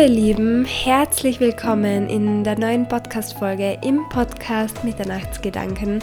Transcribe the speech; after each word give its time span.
ihr 0.00 0.08
Lieben, 0.08 0.64
herzlich 0.64 1.40
willkommen 1.40 2.08
in 2.08 2.42
der 2.42 2.58
neuen 2.58 2.88
Podcast-Folge 2.88 3.76
im 3.84 4.08
Podcast 4.08 4.82
Mitternachtsgedanken. 4.82 5.98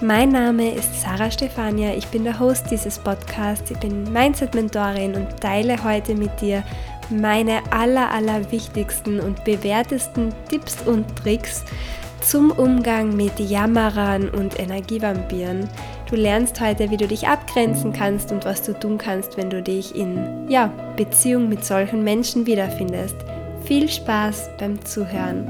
Mein 0.00 0.30
Name 0.30 0.72
ist 0.72 1.02
Sarah 1.02 1.30
Stefania, 1.30 1.94
ich 1.94 2.06
bin 2.06 2.24
der 2.24 2.40
Host 2.40 2.70
dieses 2.70 2.98
Podcasts, 2.98 3.70
ich 3.70 3.76
bin 3.76 4.10
Mindset-Mentorin 4.10 5.14
und 5.16 5.38
teile 5.38 5.84
heute 5.84 6.14
mit 6.14 6.40
dir 6.40 6.64
meine 7.10 7.60
aller, 7.70 8.10
aller 8.10 8.50
wichtigsten 8.50 9.20
und 9.20 9.44
bewährtesten 9.44 10.32
Tipps 10.48 10.78
und 10.86 11.04
Tricks 11.16 11.62
zum 12.22 12.52
Umgang 12.52 13.14
mit 13.14 13.38
Jammerern 13.38 14.30
und 14.30 14.58
Energievampiren. 14.58 15.68
Du 16.08 16.16
lernst 16.16 16.58
heute, 16.62 16.90
wie 16.90 16.96
du 16.96 17.06
dich 17.06 17.28
abgrenzen 17.28 17.92
kannst 17.92 18.32
und 18.32 18.46
was 18.46 18.62
du 18.62 18.72
tun 18.72 18.96
kannst, 18.96 19.36
wenn 19.36 19.50
du 19.50 19.62
dich 19.62 19.94
in 19.94 20.48
ja, 20.48 20.70
Beziehung 20.96 21.50
mit 21.50 21.66
solchen 21.66 22.02
Menschen 22.02 22.46
wiederfindest. 22.46 23.16
Viel 23.64 23.88
Spaß 23.88 24.50
beim 24.58 24.84
Zuhören. 24.84 25.46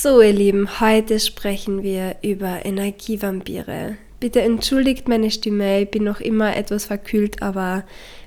So, 0.00 0.20
ihr 0.20 0.32
Lieben, 0.32 0.80
heute 0.80 1.18
sprechen 1.18 1.82
wir 1.82 2.16
über 2.22 2.64
Energievampire. 2.64 3.96
Bitte 4.20 4.40
entschuldigt 4.40 5.06
meine 5.06 5.30
Stimme, 5.30 5.82
ich 5.82 5.90
bin 5.90 6.02
noch 6.02 6.20
immer 6.20 6.56
etwas 6.56 6.86
verkühlt, 6.86 7.40
aber 7.40 7.84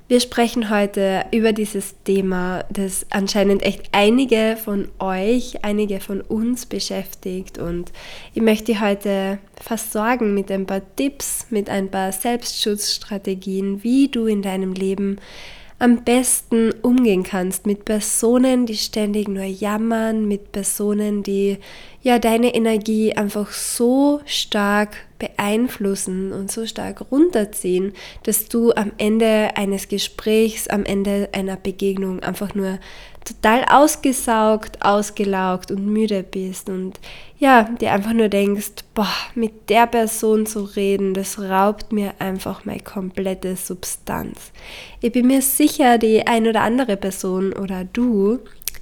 wir 0.08 0.20
sprechen 0.20 0.70
heute 0.70 1.26
über 1.32 1.54
dieses 1.54 1.96
Thema, 2.04 2.66
das 2.70 3.06
anscheinend 3.12 3.64
echt 3.64 3.90
einige 3.94 4.58
von 4.62 4.90
euch, 5.00 5.64
einige 5.64 6.02
von 6.02 6.22
uns 6.22 6.66
beschäftigt. 6.66 7.58
Und 7.58 7.92
ich 8.34 8.42
möchte 8.42 8.82
heute 8.82 9.40
versorgen 9.56 10.34
mit 10.34 10.52
ein 10.52 10.66
paar 10.66 10.82
Tipps, 10.98 11.48
mit 11.50 11.70
ein 11.70 11.90
paar 11.90 12.12
Selbstschutzstrategien, 12.12 13.84
wie 13.84 14.10
du 14.10 14.26
in 14.26 14.42
deinem 14.42 14.74
Leben 14.74 15.18
am 15.80 16.04
besten 16.04 16.74
umgehen 16.84 17.24
kannst 17.24 17.66
mit 17.66 17.86
Personen, 17.86 18.66
die 18.66 18.76
ständig 18.76 19.28
nur 19.28 19.46
jammern, 19.46 20.28
mit 20.28 20.52
Personen, 20.52 21.24
die 21.24 21.58
ja 22.02 22.20
deine 22.20 22.54
Energie 22.54 23.14
einfach 23.14 23.52
so 23.52 24.22
stark 24.26 24.98
beeinflussen 25.22 26.34
und 26.34 26.52
so 26.52 26.66
stark 26.66 27.12
runterziehen, 27.12 27.94
dass 28.24 28.48
du 28.48 28.74
am 28.74 28.92
Ende 28.98 29.52
eines 29.56 29.88
Gesprächs, 29.88 30.68
am 30.68 30.84
Ende 30.84 31.30
einer 31.32 31.58
Begegnung 31.58 32.22
einfach 32.22 32.56
nur 32.56 32.80
total 33.24 33.64
ausgesaugt, 33.66 34.84
ausgelaugt 34.84 35.70
und 35.70 35.86
müde 35.86 36.24
bist 36.24 36.70
und 36.70 37.00
ja, 37.38 37.64
dir 37.64 37.92
einfach 37.92 38.14
nur 38.14 38.30
denkst, 38.30 38.84
boah, 38.96 39.14
mit 39.36 39.70
der 39.70 39.86
Person 39.86 40.46
zu 40.46 40.64
reden, 40.64 41.14
das 41.14 41.40
raubt 41.40 41.92
mir 41.92 42.14
einfach 42.20 42.66
meine 42.66 42.82
komplette 42.82 43.56
Substanz. 43.56 44.52
Ich 45.02 45.12
bin 45.12 45.28
mir 45.28 45.42
sicher, 45.42 46.00
die 46.00 46.26
ein 46.26 46.48
oder 46.48 46.62
andere 46.62 46.98
Person 46.98 47.54
oder 47.54 47.84
du 47.84 48.40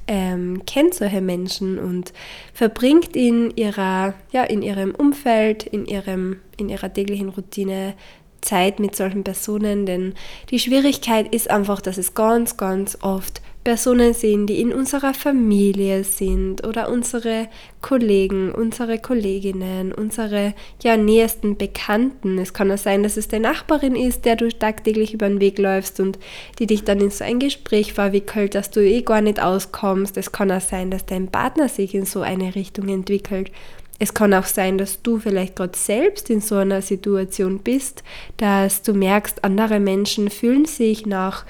ähm, 0.10 0.64
kennt 0.66 0.96
solche 0.96 1.22
Menschen 1.22 1.78
und 1.78 2.14
verbringt 2.52 3.16
in 3.16 3.52
ihrer, 3.56 4.16
ja, 4.32 4.44
in 4.44 4.64
ihrem 4.64 4.96
Umfeld, 4.96 5.68
in 5.68 5.86
ihrem, 5.86 6.38
in 6.58 6.68
ihrer 6.68 6.92
täglichen 6.92 7.30
Routine 7.30 7.94
Zeit 8.42 8.80
mit 8.80 8.96
solchen 8.96 9.24
Personen, 9.24 9.86
denn 9.86 10.14
die 10.50 10.60
Schwierigkeit 10.60 11.34
ist 11.34 11.50
einfach, 11.50 11.82
dass 11.82 11.98
es 11.98 12.14
ganz, 12.14 12.58
ganz 12.58 12.98
oft 13.02 13.42
Personen 13.64 14.14
sind, 14.14 14.48
die 14.48 14.62
in 14.62 14.74
unserer 14.74 15.14
Familie 15.14 16.04
sind 16.06 16.66
oder 16.66 16.90
unsere 16.90 17.50
Kollegen, 17.82 18.52
unsere 18.52 19.00
Kolleginnen, 19.00 19.92
unsere 19.92 20.54
ja, 20.82 20.96
nähesten 20.96 21.58
Bekannten. 21.58 22.38
Es 22.40 22.54
kann 22.54 22.72
auch 22.72 22.78
sein, 22.78 23.04
dass 23.04 23.18
es 23.18 23.28
deine 23.28 23.50
Nachbarin 23.50 23.96
ist, 23.96 24.24
der 24.24 24.38
du 24.38 24.48
tagtäglich 24.48 25.14
über 25.14 25.28
den 25.28 25.42
Weg 25.42 25.60
läufst 25.60 26.00
und 26.00 26.18
die 26.58 26.68
dich 26.68 26.86
dann 26.86 27.02
in 27.02 27.12
so 27.12 27.26
ein 27.26 27.40
Gespräch 27.40 27.94
verwickelt, 27.94 28.56
dass 28.56 28.72
du 28.72 28.80
eh 28.80 29.02
gar 29.02 29.22
nicht 29.22 29.42
auskommst. 29.42 30.16
Es 30.16 30.32
kann 30.32 30.52
auch 30.52 30.62
sein, 30.62 30.90
dass 30.90 31.06
dein 31.06 31.28
Partner 31.28 31.68
sich 31.68 31.94
in 31.94 32.06
so 32.06 32.22
eine 32.22 32.56
Richtung 32.56 32.88
entwickelt. 32.88 33.52
Es 34.02 34.14
kann 34.14 34.34
auch 34.34 34.46
sein, 34.46 34.78
dass 34.78 35.02
du 35.02 35.20
vielleicht 35.20 35.58
gerade 35.58 35.78
selbst 35.78 36.30
in 36.30 36.40
so 36.40 36.56
einer 36.56 36.82
Situation 36.82 37.60
bist, 37.60 38.04
dass 38.38 38.82
du 38.82 38.94
merkst, 38.94 39.44
andere 39.44 39.82
Menschen 39.82 40.30
fühlen 40.30 40.66
sich 40.66 41.06
nach 41.06 41.46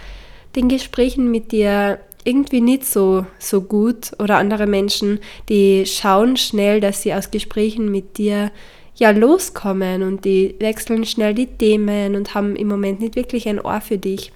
den 0.56 0.68
Gesprächen 0.68 1.30
mit 1.30 1.52
dir 1.52 2.00
irgendwie 2.24 2.62
nicht 2.62 2.86
so, 2.86 3.26
so 3.38 3.62
gut 3.62 4.12
oder 4.20 4.38
andere 4.38 4.66
Menschen, 4.66 5.20
die 5.48 5.86
schauen 5.86 6.38
schnell, 6.38 6.82
dass 6.82 7.04
sie 7.04 7.14
aus 7.14 7.32
Gesprächen 7.32 7.92
mit 7.92 8.18
dir 8.18 8.52
ja 8.96 9.12
loskommen 9.12 10.04
und 10.04 10.26
die 10.26 10.56
wechseln 10.60 11.06
schnell 11.06 11.34
die 11.34 11.46
Themen 11.48 12.16
und 12.16 12.34
haben 12.34 12.56
im 12.56 12.68
Moment 12.68 13.00
nicht 13.00 13.16
wirklich 13.16 13.48
ein 13.48 13.62
Ohr 13.62 13.80
für 13.80 13.98
dich, 13.98 14.32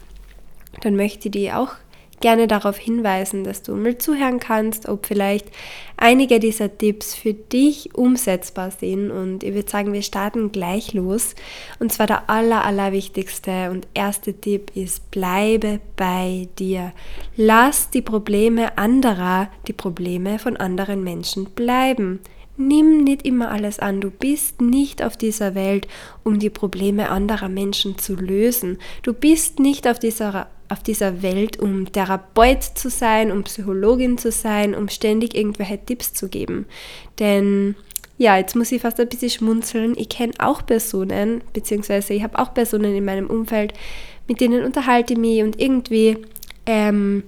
dann 0.81 0.95
möchte 0.95 1.27
ich 1.27 1.31
die 1.31 1.51
auch 1.51 1.71
gerne 2.23 2.47
darauf 2.47 2.77
hinweisen, 2.77 3.43
dass 3.43 3.63
du 3.63 3.75
mal 3.75 3.97
zuhören 3.97 4.39
kannst, 4.39 4.87
ob 4.87 5.05
vielleicht 5.05 5.45
einige 5.97 6.39
dieser 6.39 6.75
Tipps 6.77 7.13
für 7.13 7.33
dich 7.33 7.95
umsetzbar 7.95 8.71
sind. 8.71 9.11
Und 9.11 9.43
ich 9.43 9.53
würde 9.53 9.69
sagen, 9.69 9.91
wir 9.91 10.01
starten 10.01 10.53
gleich 10.53 10.93
los. 10.93 11.35
Und 11.79 11.91
zwar 11.91 12.07
der 12.07 12.29
aller, 12.29 12.63
allerwichtigste 12.63 13.69
und 13.71 13.87
erste 13.93 14.33
Tipp 14.33 14.71
ist, 14.73 15.11
bleibe 15.11 15.81
bei 15.97 16.47
dir. 16.59 16.93
Lass 17.35 17.89
die 17.89 18.01
Probleme 18.01 18.77
anderer, 18.77 19.49
die 19.67 19.73
Probleme 19.73 20.39
von 20.39 20.55
anderen 20.55 21.03
Menschen 21.03 21.49
bleiben. 21.49 22.21
Nimm 22.55 23.03
nicht 23.03 23.25
immer 23.25 23.51
alles 23.51 23.79
an. 23.79 23.99
Du 23.99 24.11
bist 24.11 24.61
nicht 24.61 25.03
auf 25.03 25.17
dieser 25.17 25.55
Welt, 25.55 25.89
um 26.23 26.39
die 26.39 26.51
Probleme 26.51 27.09
anderer 27.09 27.49
Menschen 27.49 27.97
zu 27.97 28.15
lösen. 28.15 28.77
Du 29.01 29.11
bist 29.11 29.59
nicht 29.59 29.89
auf 29.89 29.99
dieser 29.99 30.47
auf 30.73 30.83
dieser 30.83 31.21
Welt, 31.21 31.59
um 31.59 31.91
Therapeut 31.91 32.63
zu 32.63 32.89
sein, 32.89 33.31
um 33.31 33.43
Psychologin 33.43 34.17
zu 34.17 34.31
sein, 34.31 34.75
um 34.75 34.89
ständig 34.89 35.35
irgendwelche 35.35 35.83
Tipps 35.83 36.13
zu 36.13 36.27
geben. 36.27 36.65
Denn 37.19 37.75
ja, 38.17 38.37
jetzt 38.37 38.55
muss 38.55 38.71
ich 38.71 38.81
fast 38.81 38.99
ein 38.99 39.07
bisschen 39.07 39.29
schmunzeln. 39.29 39.93
Ich 39.97 40.09
kenne 40.09 40.33
auch 40.39 40.65
Personen, 40.65 41.41
beziehungsweise 41.53 42.13
ich 42.13 42.23
habe 42.23 42.37
auch 42.39 42.53
Personen 42.53 42.95
in 42.95 43.05
meinem 43.05 43.27
Umfeld, 43.27 43.73
mit 44.27 44.41
denen 44.41 44.63
unterhalte 44.63 45.13
ich 45.13 45.19
mich 45.19 45.43
und 45.43 45.59
irgendwie 45.59 46.17
ähm, 46.65 47.23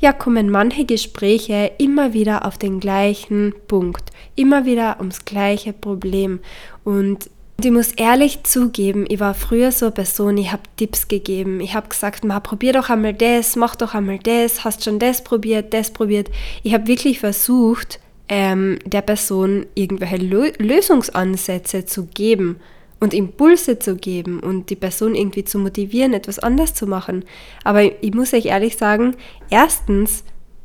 ja, 0.00 0.12
kommen 0.12 0.50
manche 0.50 0.84
Gespräche 0.84 1.72
immer 1.78 2.14
wieder 2.14 2.46
auf 2.46 2.56
den 2.56 2.80
gleichen 2.80 3.54
Punkt, 3.68 4.10
immer 4.34 4.64
wieder 4.64 4.96
ums 4.98 5.24
gleiche 5.24 5.72
Problem. 5.72 6.40
Und 6.84 7.30
und 7.60 7.66
ich 7.66 7.72
muss 7.72 7.92
ehrlich 7.92 8.42
zugeben, 8.44 9.04
ich 9.06 9.20
war 9.20 9.34
früher 9.34 9.70
so 9.70 9.84
eine 9.84 9.92
Person, 9.92 10.38
ich 10.38 10.50
habe 10.50 10.62
Tipps 10.78 11.08
gegeben. 11.08 11.60
Ich 11.60 11.74
habe 11.74 11.88
gesagt, 11.88 12.24
ma, 12.24 12.40
probier 12.40 12.72
doch 12.72 12.88
einmal 12.88 13.12
das, 13.12 13.54
mach 13.54 13.76
doch 13.76 13.92
einmal 13.92 14.18
das, 14.18 14.64
hast 14.64 14.82
schon 14.82 14.98
das 14.98 15.22
probiert, 15.22 15.74
das 15.74 15.90
probiert. 15.90 16.30
Ich 16.62 16.72
habe 16.72 16.86
wirklich 16.86 17.20
versucht, 17.20 18.00
ähm, 18.30 18.78
der 18.86 19.02
Person 19.02 19.66
irgendwelche 19.74 20.16
Lö 20.16 20.52
Lösungsansätze 20.56 21.84
zu 21.84 22.06
geben 22.06 22.60
und 22.98 23.12
Impulse 23.12 23.78
zu 23.78 23.96
geben 23.96 24.40
und 24.40 24.70
die 24.70 24.76
Person 24.76 25.14
irgendwie 25.14 25.44
zu 25.44 25.58
motivieren, 25.58 26.14
etwas 26.14 26.38
anders 26.38 26.72
zu 26.72 26.86
machen. 26.86 27.26
Aber 27.62 27.82
ich 28.02 28.14
muss 28.14 28.32
euch 28.32 28.46
ehrlich 28.46 28.78
sagen, 28.78 29.16
erstens 29.50 30.24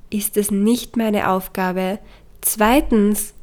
ist 0.09 0.37
es 0.37 0.49
nicht 0.49 0.95
meine 0.95 1.29
Aufgabe. 1.29 1.99
Zweitens 2.39 3.34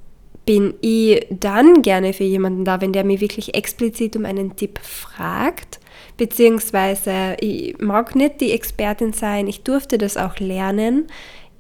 bin 0.44 0.74
ich 0.80 1.26
dann 1.30 1.82
gerne 1.82 2.12
für 2.12 2.24
jemanden 2.24 2.64
da, 2.64 2.80
wenn 2.80 2.92
der 2.92 3.04
mir 3.04 3.20
wirklich 3.20 3.54
explizit 3.54 4.16
um 4.16 4.24
einen 4.24 4.56
Tipp 4.56 4.78
fragt, 4.82 5.78
beziehungsweise 6.16 7.36
ich 7.40 7.78
mag 7.78 8.14
nicht 8.16 8.40
die 8.40 8.52
Expertin 8.52 9.12
sein, 9.12 9.46
ich 9.46 9.62
durfte 9.62 9.98
das 9.98 10.16
auch 10.16 10.38
lernen. 10.38 11.06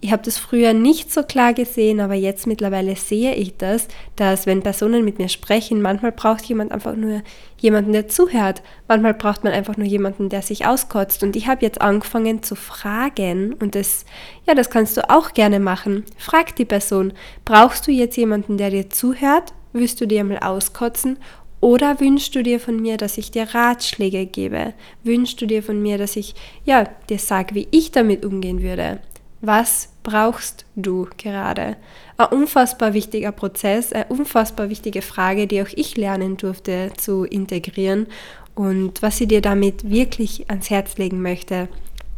Ich 0.04 0.10
habe 0.10 0.24
das 0.24 0.36
früher 0.36 0.72
nicht 0.72 1.12
so 1.12 1.22
klar 1.22 1.54
gesehen, 1.54 2.00
aber 2.00 2.14
jetzt 2.14 2.48
mittlerweile 2.48 2.96
sehe 2.96 3.36
ich 3.36 3.56
das, 3.56 3.86
dass 4.16 4.46
wenn 4.46 4.60
Personen 4.60 5.04
mit 5.04 5.20
mir 5.20 5.28
sprechen, 5.28 5.80
manchmal 5.80 6.10
braucht 6.10 6.44
jemand 6.46 6.72
einfach 6.72 6.96
nur 6.96 7.22
jemanden, 7.60 7.92
der 7.92 8.08
zuhört. 8.08 8.62
Manchmal 8.88 9.14
braucht 9.14 9.44
man 9.44 9.52
einfach 9.52 9.76
nur 9.76 9.86
jemanden, 9.86 10.28
der 10.28 10.42
sich 10.42 10.66
auskotzt. 10.66 11.22
Und 11.22 11.36
ich 11.36 11.46
habe 11.46 11.64
jetzt 11.64 11.80
angefangen 11.80 12.42
zu 12.42 12.56
fragen 12.56 13.54
und 13.54 13.76
das, 13.76 14.04
ja, 14.44 14.56
das 14.56 14.70
kannst 14.70 14.96
du 14.96 15.08
auch 15.08 15.34
gerne 15.34 15.60
machen. 15.60 16.02
Frag 16.18 16.56
die 16.56 16.64
Person, 16.64 17.12
brauchst 17.44 17.86
du 17.86 17.92
jetzt 17.92 18.16
jemanden, 18.16 18.56
der 18.56 18.70
dir 18.70 18.90
zuhört? 18.90 19.54
Willst 19.72 20.00
du 20.00 20.06
dir 20.08 20.24
mal 20.24 20.40
auskotzen? 20.40 21.16
Oder 21.60 22.00
wünschst 22.00 22.34
du 22.34 22.42
dir 22.42 22.58
von 22.58 22.82
mir, 22.82 22.96
dass 22.96 23.18
ich 23.18 23.30
dir 23.30 23.54
Ratschläge 23.54 24.26
gebe? 24.26 24.74
Wünschst 25.04 25.40
du 25.40 25.46
dir 25.46 25.62
von 25.62 25.80
mir, 25.80 25.96
dass 25.96 26.16
ich 26.16 26.34
ja, 26.64 26.88
dir 27.08 27.20
sage, 27.20 27.54
wie 27.54 27.68
ich 27.70 27.92
damit 27.92 28.24
umgehen 28.24 28.62
würde? 28.62 28.98
Was 29.44 29.88
brauchst 30.04 30.66
du 30.76 31.08
gerade? 31.18 31.76
Ein 32.16 32.28
unfassbar 32.28 32.94
wichtiger 32.94 33.32
Prozess, 33.32 33.92
eine 33.92 34.06
unfassbar 34.06 34.70
wichtige 34.70 35.02
Frage, 35.02 35.48
die 35.48 35.60
auch 35.60 35.68
ich 35.74 35.96
lernen 35.96 36.36
durfte 36.36 36.92
zu 36.96 37.24
integrieren. 37.24 38.06
Und 38.54 39.02
was 39.02 39.20
ich 39.20 39.26
dir 39.26 39.40
damit 39.40 39.90
wirklich 39.90 40.48
ans 40.48 40.70
Herz 40.70 40.96
legen 40.96 41.22
möchte, 41.22 41.68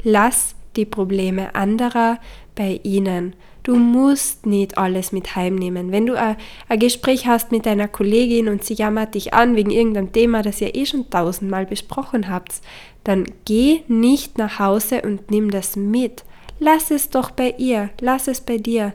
lass 0.03 0.55
die 0.76 0.85
Probleme 0.85 1.55
anderer 1.55 2.19
bei 2.55 2.81
ihnen. 2.82 3.35
Du 3.62 3.76
musst 3.76 4.44
nicht 4.44 4.76
alles 4.76 5.11
mit 5.11 5.35
heimnehmen. 5.35 5.93
Wenn 5.93 6.05
du 6.05 6.19
ein, 6.19 6.37
Gespräch 6.79 7.26
hast 7.26 7.53
mit 7.53 7.65
deiner 7.65 7.88
Kollegin 7.88 8.49
und 8.49 8.65
sie 8.65 8.75
jammert 8.75 9.15
dich 9.15 9.32
an 9.32 9.56
wegen 9.56 9.71
irgendeinem 9.71 10.12
Thema, 10.12 10.43
das 10.43 10.61
ihr 10.61 10.75
eh 10.75 10.85
schon 10.85 11.09
tausendmal 11.09 11.65
besprochen 11.65 12.29
habt, 12.29 12.61
dann 13.03 13.25
geh 13.47 13.81
nicht 13.88 14.37
nach 14.37 14.59
Hause 14.59 15.00
und 15.00 15.31
nimm 15.31 15.50
das 15.50 15.76
mit. 15.76 16.25
Lass 16.58 16.90
es 16.90 17.10
doch 17.10 17.30
bei 17.30 17.54
ihr, 17.58 17.90
lass 18.00 18.28
es 18.28 18.40
bei 18.40 18.58
dir. 18.58 18.92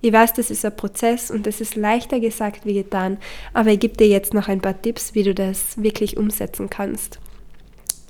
Ich 0.00 0.12
weiß, 0.12 0.34
das 0.34 0.50
ist 0.50 0.64
ein 0.64 0.76
Prozess 0.76 1.30
und 1.30 1.46
das 1.46 1.60
ist 1.60 1.74
leichter 1.74 2.20
gesagt 2.20 2.64
wie 2.64 2.74
getan, 2.74 3.18
aber 3.52 3.70
ich 3.70 3.80
gebe 3.80 3.96
dir 3.96 4.08
jetzt 4.08 4.34
noch 4.34 4.48
ein 4.48 4.60
paar 4.60 4.80
Tipps, 4.80 5.14
wie 5.14 5.22
du 5.22 5.34
das 5.34 5.82
wirklich 5.82 6.16
umsetzen 6.16 6.70
kannst. 6.70 7.18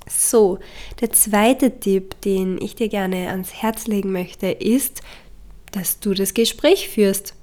So, 0.09 0.59
der 1.01 1.11
zweite 1.11 1.79
Tipp, 1.79 2.21
den 2.21 2.61
ich 2.61 2.75
dir 2.75 2.87
gerne 2.87 3.29
ans 3.29 3.53
Herz 3.53 3.87
legen 3.87 4.11
möchte, 4.11 4.47
ist, 4.47 5.01
dass 5.71 5.99
du 5.99 6.13
das 6.13 6.33
Gespräch 6.33 6.89
führst. 6.89 7.33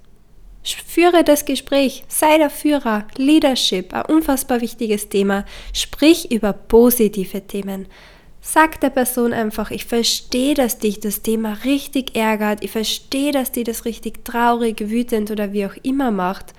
Führe 0.62 1.24
das 1.24 1.44
Gespräch, 1.44 2.04
sei 2.08 2.38
der 2.38 2.48
Führer, 2.48 3.06
Leadership, 3.16 3.92
ein 3.92 4.06
unfassbar 4.06 4.62
wichtiges 4.62 5.10
Thema. 5.10 5.44
Sprich 5.74 6.30
über 6.30 6.54
positive 6.54 7.46
Themen. 7.46 7.86
Sag 8.46 8.78
der 8.80 8.90
Person 8.90 9.32
einfach, 9.32 9.70
ich 9.70 9.86
verstehe, 9.86 10.52
dass 10.52 10.78
dich 10.78 11.00
das 11.00 11.22
Thema 11.22 11.56
richtig 11.64 12.14
ärgert, 12.14 12.62
ich 12.62 12.70
verstehe, 12.70 13.32
dass 13.32 13.52
dir 13.52 13.64
das 13.64 13.86
richtig 13.86 14.22
traurig, 14.22 14.90
wütend 14.90 15.30
oder 15.30 15.54
wie 15.54 15.64
auch 15.64 15.76
immer 15.82 16.10
macht. 16.10 16.52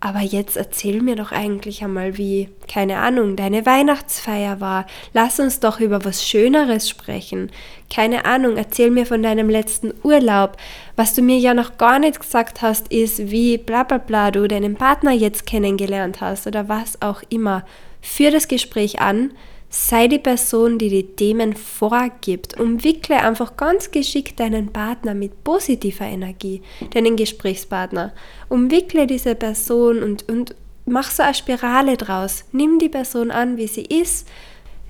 Aber 0.00 0.20
jetzt 0.20 0.56
erzähl 0.56 1.00
mir 1.00 1.14
doch 1.14 1.30
eigentlich 1.30 1.84
einmal, 1.84 2.18
wie, 2.18 2.48
keine 2.66 2.98
Ahnung, 2.98 3.36
deine 3.36 3.64
Weihnachtsfeier 3.64 4.60
war. 4.60 4.86
Lass 5.14 5.38
uns 5.38 5.60
doch 5.60 5.78
über 5.78 6.04
was 6.04 6.26
Schöneres 6.26 6.88
sprechen. 6.88 7.52
Keine 7.94 8.24
Ahnung, 8.24 8.56
erzähl 8.56 8.90
mir 8.90 9.06
von 9.06 9.22
deinem 9.22 9.48
letzten 9.48 9.94
Urlaub. 10.02 10.56
Was 10.96 11.14
du 11.14 11.22
mir 11.22 11.38
ja 11.38 11.54
noch 11.54 11.78
gar 11.78 12.00
nicht 12.00 12.18
gesagt 12.18 12.60
hast, 12.60 12.88
ist, 12.92 13.30
wie 13.30 13.56
bla 13.56 13.84
bla 13.84 13.98
bla 13.98 14.32
du 14.32 14.48
deinen 14.48 14.74
Partner 14.74 15.12
jetzt 15.12 15.46
kennengelernt 15.46 16.20
hast 16.20 16.48
oder 16.48 16.68
was 16.68 17.00
auch 17.00 17.22
immer. 17.28 17.64
Führ 18.02 18.32
das 18.32 18.48
Gespräch 18.48 19.00
an, 19.00 19.30
Sei 19.70 20.08
die 20.08 20.18
Person, 20.18 20.78
die 20.78 20.88
die 20.88 21.14
Themen 21.14 21.54
vorgibt. 21.54 22.58
Umwickle 22.58 23.16
einfach 23.16 23.56
ganz 23.56 23.90
geschickt 23.90 24.40
deinen 24.40 24.68
Partner 24.72 25.12
mit 25.12 25.44
positiver 25.44 26.06
Energie, 26.06 26.62
deinen 26.94 27.16
Gesprächspartner. 27.16 28.14
Umwickle 28.48 29.06
diese 29.06 29.34
Person 29.34 30.02
und, 30.02 30.26
und 30.28 30.54
mach 30.86 31.10
so 31.10 31.22
eine 31.22 31.34
Spirale 31.34 31.98
draus. 31.98 32.44
Nimm 32.52 32.78
die 32.78 32.88
Person 32.88 33.30
an, 33.30 33.58
wie 33.58 33.66
sie 33.66 33.84
ist. 33.84 34.26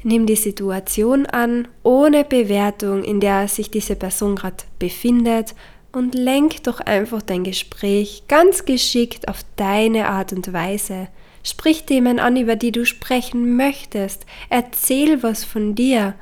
Nimm 0.04 0.26
die 0.26 0.36
Situation 0.36 1.26
an, 1.26 1.66
ohne 1.82 2.22
Bewertung, 2.22 3.02
in 3.02 3.18
der 3.18 3.48
sich 3.48 3.72
diese 3.72 3.96
Person 3.96 4.36
gerade 4.36 4.62
befindet 4.78 5.56
und 5.90 6.14
lenk 6.14 6.62
doch 6.62 6.78
einfach 6.78 7.22
dein 7.22 7.42
Gespräch 7.42 8.22
ganz 8.28 8.64
geschickt 8.64 9.26
auf 9.26 9.40
deine 9.56 10.08
Art 10.08 10.32
und 10.32 10.52
Weise. 10.52 11.08
Sprich 11.48 11.84
Themen 11.84 12.18
an, 12.18 12.36
über 12.36 12.56
die 12.56 12.72
du 12.72 12.84
sprechen 12.84 13.56
möchtest. 13.56 14.26
Erzähl 14.50 15.22
was 15.22 15.44
von 15.44 15.74
dir. 15.74 16.14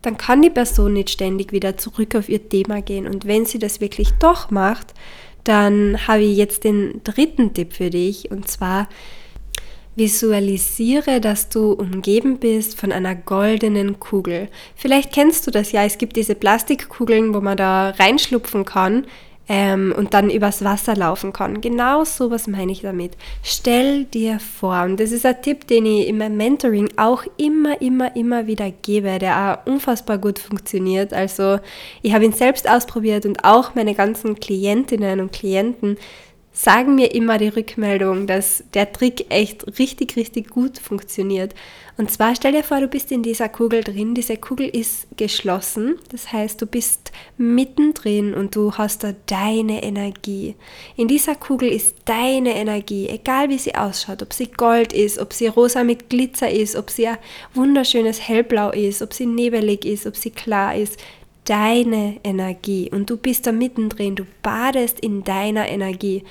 Dann 0.00 0.16
kann 0.16 0.40
die 0.40 0.48
Person 0.48 0.94
nicht 0.94 1.10
ständig 1.10 1.52
wieder 1.52 1.76
zurück 1.76 2.14
auf 2.14 2.30
ihr 2.30 2.48
Thema 2.48 2.80
gehen. 2.80 3.06
Und 3.06 3.26
wenn 3.26 3.44
sie 3.44 3.58
das 3.58 3.82
wirklich 3.82 4.12
doch 4.12 4.50
macht, 4.50 4.94
dann 5.44 6.06
habe 6.08 6.22
ich 6.22 6.38
jetzt 6.38 6.64
den 6.64 7.02
dritten 7.04 7.52
Tipp 7.52 7.74
für 7.74 7.90
dich. 7.90 8.30
Und 8.30 8.48
zwar 8.48 8.88
visualisiere, 9.94 11.20
dass 11.20 11.50
du 11.50 11.72
umgeben 11.72 12.38
bist 12.38 12.80
von 12.80 12.92
einer 12.92 13.14
goldenen 13.14 14.00
Kugel. 14.00 14.48
Vielleicht 14.74 15.12
kennst 15.12 15.46
du 15.46 15.50
das 15.50 15.72
ja. 15.72 15.84
Es 15.84 15.98
gibt 15.98 16.16
diese 16.16 16.34
Plastikkugeln, 16.34 17.34
wo 17.34 17.42
man 17.42 17.58
da 17.58 17.90
reinschlupfen 17.90 18.64
kann 18.64 19.06
ähm, 19.54 19.92
und 19.94 20.14
dann 20.14 20.30
übers 20.30 20.64
Wasser 20.64 20.96
laufen 20.96 21.34
kann. 21.34 21.60
Genau 21.60 22.04
so 22.04 22.30
was 22.30 22.46
meine 22.46 22.72
ich 22.72 22.80
damit. 22.80 23.12
Stell 23.42 24.04
dir 24.04 24.40
vor, 24.40 24.84
und 24.84 24.98
das 24.98 25.12
ist 25.12 25.26
ein 25.26 25.42
Tipp, 25.42 25.66
den 25.66 25.84
ich 25.84 26.08
in 26.08 26.16
meinem 26.16 26.38
Mentoring 26.38 26.88
auch 26.96 27.24
immer, 27.36 27.82
immer, 27.82 28.16
immer 28.16 28.46
wieder 28.46 28.70
gebe, 28.70 29.18
der 29.18 29.60
auch 29.66 29.70
unfassbar 29.70 30.16
gut 30.16 30.38
funktioniert. 30.38 31.12
Also 31.12 31.58
ich 32.00 32.14
habe 32.14 32.24
ihn 32.24 32.32
selbst 32.32 32.66
ausprobiert 32.66 33.26
und 33.26 33.44
auch 33.44 33.74
meine 33.74 33.94
ganzen 33.94 34.40
Klientinnen 34.40 35.20
und 35.20 35.32
Klienten 35.32 35.98
sagen 36.52 36.94
mir 36.94 37.14
immer 37.14 37.38
die 37.38 37.48
Rückmeldung, 37.48 38.26
dass 38.26 38.62
der 38.74 38.92
Trick 38.92 39.26
echt 39.30 39.78
richtig, 39.78 40.16
richtig 40.16 40.50
gut 40.50 40.78
funktioniert. 40.78 41.54
Und 41.96 42.10
zwar 42.10 42.34
stell 42.34 42.52
dir 42.52 42.62
vor, 42.62 42.80
du 42.80 42.88
bist 42.88 43.10
in 43.10 43.22
dieser 43.22 43.48
Kugel 43.48 43.82
drin. 43.82 44.14
Diese 44.14 44.36
Kugel 44.36 44.68
ist 44.68 45.06
geschlossen. 45.16 45.98
Das 46.10 46.32
heißt, 46.32 46.60
du 46.60 46.66
bist 46.66 47.12
mittendrin 47.38 48.34
und 48.34 48.54
du 48.56 48.72
hast 48.72 49.02
da 49.04 49.14
deine 49.26 49.82
Energie. 49.82 50.54
In 50.96 51.08
dieser 51.08 51.34
Kugel 51.34 51.70
ist 51.70 51.96
deine 52.04 52.54
Energie, 52.54 53.08
egal 53.08 53.48
wie 53.48 53.58
sie 53.58 53.74
ausschaut, 53.74 54.22
ob 54.22 54.32
sie 54.32 54.46
Gold 54.46 54.92
ist, 54.92 55.18
ob 55.18 55.32
sie 55.32 55.46
rosa 55.46 55.84
mit 55.84 56.10
Glitzer 56.10 56.50
ist, 56.50 56.76
ob 56.76 56.90
sie 56.90 57.08
ein 57.08 57.18
wunderschönes 57.54 58.26
Hellblau 58.26 58.70
ist, 58.70 59.00
ob 59.02 59.12
sie 59.14 59.26
nebelig 59.26 59.84
ist, 59.84 60.06
ob 60.06 60.16
sie 60.16 60.30
klar 60.30 60.76
ist 60.76 60.98
deine 61.44 62.20
Energie. 62.22 62.90
Und 62.90 63.10
du 63.10 63.16
bist 63.16 63.46
da 63.46 63.52
mittendrin, 63.52 64.14
du 64.14 64.24
badest 64.42 65.00
in 65.00 65.24
deiner 65.24 65.68
Energie. 65.68 66.24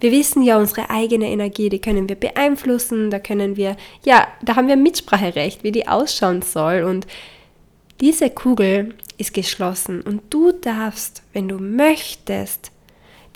Wir 0.00 0.12
wissen 0.12 0.42
ja 0.42 0.58
unsere 0.58 0.90
eigene 0.90 1.28
Energie, 1.28 1.68
die 1.68 1.80
können 1.80 2.08
wir 2.08 2.16
beeinflussen, 2.16 3.10
da 3.10 3.18
können 3.18 3.56
wir, 3.56 3.76
ja, 4.04 4.28
da 4.42 4.56
haben 4.56 4.68
wir 4.68 4.76
Mitspracherecht, 4.76 5.64
wie 5.64 5.72
die 5.72 5.88
ausschauen 5.88 6.42
soll. 6.42 6.82
Und 6.82 7.06
diese 8.00 8.30
Kugel 8.30 8.94
ist 9.16 9.34
geschlossen. 9.34 10.02
Und 10.02 10.22
du 10.30 10.52
darfst, 10.52 11.22
wenn 11.32 11.48
du 11.48 11.58
möchtest, 11.58 12.70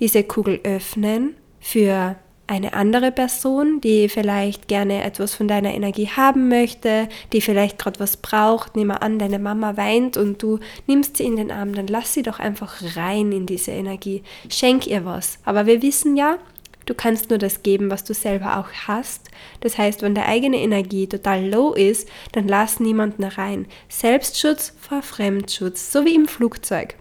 diese 0.01 0.23
Kugel 0.23 0.61
öffnen 0.63 1.35
für 1.61 2.17
eine 2.53 2.75
andere 2.75 3.13
Person, 3.13 3.81
die 3.81 4.11
vielleicht 4.11 4.69
gerne 4.69 5.03
etwas 5.05 5.35
von 5.35 5.49
deiner 5.49 5.73
Energie 5.73 6.09
haben 6.09 6.49
möchte, 6.49 7.09
die 7.33 7.41
vielleicht 7.41 7.79
gerade 7.79 7.99
was 7.99 8.19
braucht. 8.19 8.77
Nimm 8.77 8.89
mal 8.89 8.97
an, 8.97 9.19
deine 9.19 9.39
Mama 9.39 9.79
weint 9.79 10.19
und 10.19 10.43
du 10.43 10.59
nimmst 10.87 11.17
sie 11.17 11.25
in 11.25 11.37
den 11.37 11.51
Arm, 11.51 11.75
dann 11.75 11.87
lass 11.87 12.13
sie 12.13 12.23
doch 12.23 12.39
einfach 12.39 12.83
rein 12.95 13.33
in 13.33 13.47
diese 13.47 13.71
Energie. 13.71 14.23
Schenk 14.51 14.87
ihr 14.87 15.07
was. 15.07 15.39
Aber 15.47 15.65
wir 15.65 15.81
wissen 15.81 16.15
ja, 16.15 16.37
du 16.85 16.93
kannst 16.93 17.31
nur 17.31 17.39
das 17.39 17.63
geben, 17.63 17.91
was 17.91 18.05
du 18.05 18.13
selber 18.13 18.59
auch 18.59 18.69
hast. 18.87 19.31
Das 19.61 19.79
heißt, 19.79 20.03
wenn 20.03 20.15
deine 20.15 20.29
eigene 20.29 20.59
Energie 20.59 21.07
total 21.07 21.49
low 21.49 21.73
ist, 21.73 22.07
dann 22.33 22.49
lass 22.49 22.81
niemanden 22.81 23.25
rein. 23.25 23.65
Selbstschutz 23.89 24.75
vor 24.79 25.01
Fremdschutz, 25.01 25.91
so 25.91 26.05
wie 26.05 26.15
im 26.15 26.29
Flugzeug. 26.29 26.97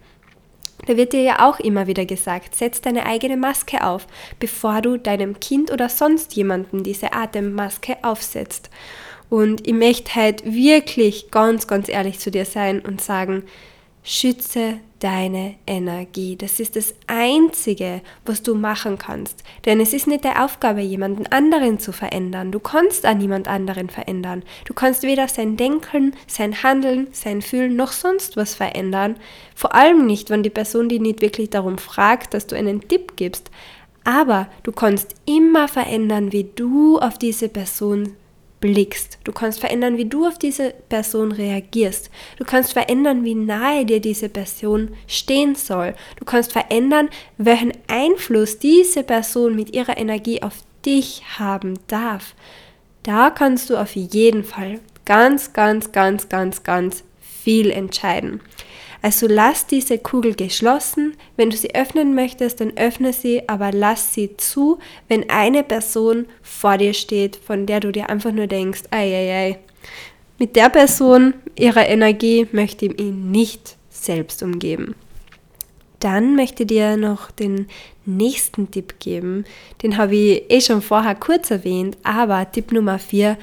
Da 0.88 0.97
wird 0.97 1.13
dir 1.13 1.21
ja 1.21 1.47
auch 1.47 1.59
immer 1.59 1.88
wieder 1.88 2.05
gesagt, 2.05 2.55
setz 2.55 2.81
deine 2.81 3.05
eigene 3.05 3.38
Maske 3.38 3.85
auf, 3.85 4.07
bevor 4.39 4.81
du 4.81 4.97
deinem 4.97 5.39
Kind 5.39 5.71
oder 5.71 5.89
sonst 5.89 6.33
jemanden 6.35 6.83
diese 6.83 7.13
Atemmaske 7.13 7.97
aufsetzt. 8.01 8.69
Und 9.29 9.65
ich 9.67 9.73
möchte 9.73 10.15
halt 10.15 10.43
wirklich 10.43 11.31
ganz, 11.31 11.67
ganz 11.67 11.88
ehrlich 11.88 12.19
zu 12.19 12.31
dir 12.31 12.45
sein 12.45 12.81
und 12.81 13.00
sagen, 13.00 13.43
schütze 14.03 14.79
deine 15.00 15.55
Energie. 15.65 16.36
Das 16.36 16.60
ist 16.60 16.75
das 16.75 16.93
Einzige, 17.08 18.01
was 18.25 18.43
du 18.43 18.55
machen 18.55 18.98
kannst. 18.98 19.43
Denn 19.65 19.79
es 19.79 19.93
ist 19.93 20.08
nicht 20.08 20.24
der 20.24 20.46
Aufgabe, 20.46 20.81
jemanden 20.81 21.25
anderen 21.27 21.79
zu 21.79 21.91
verändern. 21.91 22.51
Du 22.51 22.60
kannst 22.60 23.05
an 23.05 23.17
niemand 23.17 23.48
anderen 23.48 23.89
verändern. 23.89 24.43
Du 24.65 24.74
kannst 24.74 25.03
weder 25.03 25.27
sein 25.27 25.58
Denken, 25.58 26.13
sein 26.27 26.63
Handeln, 26.63 27.08
sein 27.12 27.41
Fühlen 27.41 27.75
noch 27.75 27.91
sonst 27.91 28.38
was 28.38 28.53
verändern. 28.53 29.15
Vor 29.55 29.74
allem 29.74 30.05
nicht, 30.05 30.29
wenn 30.29 30.43
die 30.43 30.50
Person 30.50 30.88
die 30.88 31.00
nicht 31.00 31.22
wirklich 31.22 31.50
darum 31.50 31.77
fragt, 31.77 32.34
dass 32.34 32.48
du 32.48 32.55
einen 32.55 32.88
Tipp 32.88 33.15
gibst. 33.15 33.50
Aber 34.03 34.48
du 34.63 34.72
kannst 34.72 35.15
immer 35.25 35.67
verändern, 35.67 36.31
wie 36.31 36.50
du 36.55 37.00
auf 37.00 37.17
diese 37.17 37.50
Person 37.50 38.15
blickst. 38.62 39.18
Du 39.24 39.34
kannst 39.34 39.60
verändern, 39.60 39.98
wie 39.98 40.06
du 40.06 40.25
auf 40.25 40.38
diese 40.38 40.74
Person 40.88 41.32
reagierst. 41.32 42.10
Du 42.38 42.46
kannst 42.46 42.74
verändern, 42.74 43.25
wie 43.25 43.36
nahe 43.36 43.86
dir 43.86 44.00
diese 44.00 44.30
Person 44.30 44.96
stehen 45.08 45.56
soll. 45.56 45.96
Du 46.15 46.24
kannst 46.24 46.53
verändern, 46.53 47.10
welchen 47.38 47.74
Einfluss 47.88 48.60
diese 48.60 49.03
Person 49.03 49.56
mit 49.56 49.75
ihrer 49.75 49.98
Energie 49.98 50.41
auf 50.41 50.53
dich 50.86 51.24
haben 51.38 51.77
darf. 51.88 52.36
Da 53.03 53.32
kannst 53.32 53.70
du 53.70 53.77
auf 53.77 53.96
jeden 53.96 54.44
Fall 54.44 54.80
ganz, 55.06 55.53
ganz, 55.53 55.91
ganz, 55.91 56.30
ganz, 56.30 56.63
ganz 56.63 57.03
viel 57.44 57.72
entscheiden. 57.72 58.39
Also 59.01 59.27
lass 59.27 59.65
diese 59.65 59.98
Kugel 59.98 60.36
geschlossen. 60.36 61.15
Wenn 61.36 61.50
du 61.50 61.58
sie 61.58 61.74
öffnen 61.74 62.13
möchtest, 62.13 62.62
dann 62.62 62.77
öffne 62.77 63.13
sie, 63.13 63.48
aber 63.50 63.72
lass 63.72 64.13
sie 64.13 64.38
zu, 64.38 64.79
wenn 65.08 65.29
eine 65.29 65.63
Person 65.63 66.27
vor 66.43 66.77
dir 66.77 66.93
steht, 66.93 67.36
von 67.36 67.65
der 67.65 67.79
du 67.79 67.91
dir 67.91 68.10
einfach 68.10 68.31
nur 68.31 68.48
denkst, 68.48 68.84
ei, 68.91 69.13
ei, 69.13 69.31
ei. 69.31 69.60
Mit 70.38 70.55
der 70.55 70.70
Person, 70.70 71.34
ihrer 71.55 71.88
Energie 71.88 72.48
möchte 72.51 72.86
ich 72.86 73.00
ihn 73.00 73.31
nicht 73.31 73.77
selbst 73.89 74.43
umgeben. 74.43 74.96
Dann 76.00 76.36
möchte 76.36 76.63
ich 76.63 76.67
dir 76.67 76.98
noch 76.98 77.29
den 77.29 77.67
nächsten 78.05 78.72
Tipp 78.72 79.00
geben. 79.00 79.46
Den 79.84 79.98
habe 79.98 80.15
ich 80.15 80.51
eh 80.51 80.62
schon 80.62 80.81
vorher 80.81 81.15
kurz 81.15 81.51
erwähnt, 81.51 81.98
aber 82.03 82.51
Tipp 82.51 82.72
Nummer 82.72 82.98
4 82.98 83.38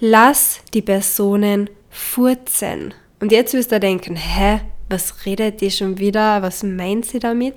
lass 0.00 0.60
die 0.72 0.82
Personen 0.82 1.68
furzen. 1.90 2.94
Und 3.20 3.30
jetzt 3.30 3.52
wirst 3.52 3.70
du 3.70 3.78
denken, 3.78 4.16
hä, 4.16 4.60
was 4.92 5.26
redet 5.26 5.60
die 5.60 5.70
schon 5.70 5.98
wieder? 5.98 6.42
Was 6.42 6.62
meint 6.62 7.06
sie 7.06 7.18
damit? 7.18 7.54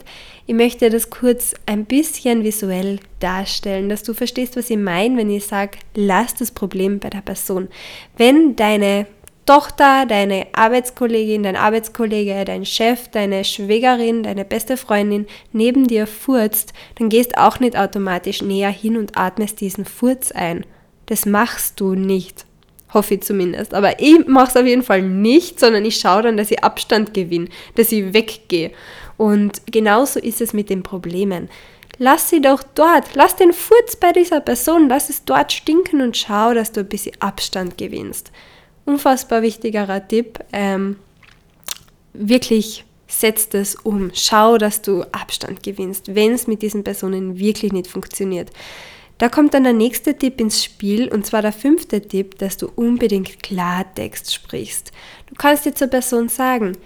Ich 0.48 0.56
möchte 0.56 0.90
das 0.90 1.10
kurz 1.10 1.54
ein 1.66 1.86
bisschen 1.86 2.44
visuell 2.44 3.00
darstellen, 3.20 3.90
dass 3.90 4.04
du 4.04 4.14
verstehst, 4.14 4.56
was 4.56 4.70
ich 4.70 4.78
meine, 4.78 5.18
wenn 5.18 5.30
ich 5.30 5.46
sage, 5.46 5.78
lass 5.94 6.34
das 6.34 6.52
Problem 6.52 7.00
bei 7.00 7.10
der 7.10 7.22
Person. 7.22 7.68
Wenn 8.18 8.56
deine 8.56 9.06
Tochter, 9.46 10.08
deine 10.08 10.48
Arbeitskollegin, 10.54 11.44
dein 11.44 11.56
Arbeitskollege, 11.56 12.46
dein 12.46 12.66
Chef, 12.66 13.10
deine 13.10 13.44
Schwägerin, 13.44 14.24
deine 14.24 14.44
beste 14.44 14.76
Freundin 14.76 15.28
neben 15.52 15.88
dir 15.88 16.08
furzt, 16.08 16.74
dann 16.96 17.10
gehst 17.10 17.38
auch 17.38 17.60
nicht 17.60 17.78
automatisch 17.78 18.42
näher 18.42 18.72
hin 18.72 18.98
und 18.98 19.18
atmest 19.18 19.62
diesen 19.62 19.86
Furz 19.86 20.32
ein. 20.32 20.66
Das 21.06 21.28
machst 21.28 21.80
du 21.80 21.94
nicht. 21.94 22.45
Hoffe 22.96 23.16
ich 23.16 23.24
zumindest. 23.24 23.74
Aber 23.74 24.00
ich 24.00 24.26
mache 24.26 24.50
es 24.50 24.56
auf 24.56 24.66
jeden 24.66 24.82
Fall 24.82 25.02
nicht, 25.02 25.60
sondern 25.60 25.84
ich 25.84 25.98
schaue 25.98 26.24
dann, 26.24 26.38
dass 26.38 26.50
ich 26.50 26.64
Abstand 26.64 27.14
gewinne, 27.14 27.50
dass 27.76 27.92
ich 27.92 28.14
weggehe. 28.14 28.72
Und 29.18 29.62
genauso 29.70 30.18
ist 30.20 30.40
es 30.40 30.54
mit 30.54 30.70
den 30.70 30.82
Problemen. 30.82 31.50
Lass 31.98 32.30
sie 32.30 32.42
doch 32.42 32.64
dort, 32.64 33.14
lass 33.14 33.36
den 33.36 33.52
Furz 33.52 33.98
bei 33.98 34.14
dieser 34.14 34.40
Person, 34.40 34.88
lass 34.88 35.10
es 35.10 35.26
dort 35.26 35.52
stinken 35.52 36.02
und 36.02 36.16
schau, 36.16 36.54
dass 36.54 36.72
du 36.72 36.82
ein 36.82 36.88
bisschen 36.88 37.20
Abstand 37.20 37.78
gewinnst. 37.78 38.32
Unfassbar 38.86 39.42
wichtigerer 39.42 40.08
Tipp. 40.08 40.40
Ähm, 40.54 40.96
wirklich 42.14 42.86
setz 43.08 43.50
das 43.50 43.76
um. 43.76 44.12
Schau, 44.14 44.58
dass 44.58 44.82
du 44.82 45.04
Abstand 45.12 45.64
gewinnst, 45.64 46.16
wenn 46.16 46.32
es 46.32 46.48
mit 46.48 46.62
diesen 46.62 46.86
Personen 46.86 47.40
wirklich 47.40 47.74
nicht 47.74 47.88
funktioniert. 47.88 48.52
Da 49.18 49.30
kommt 49.30 49.54
dann 49.54 49.64
der 49.64 49.74
nächste 49.74 50.18
Tipp 50.18 50.42
ins 50.42 50.64
Spiel 50.64 51.08
und 51.08 51.26
zwar 51.26 51.42
der 51.42 51.54
fünfte 51.54 52.02
Tipp, 52.02 52.38
dass 52.38 52.58
du 52.58 52.68
unbedingt 52.76 53.42
Klartext 53.42 54.34
sprichst. 54.34 54.92
Du 55.28 55.36
kannst 55.36 55.66
dir 55.66 55.74
zur 55.74 55.88
Person 55.88 56.28
sagen, 56.28 56.78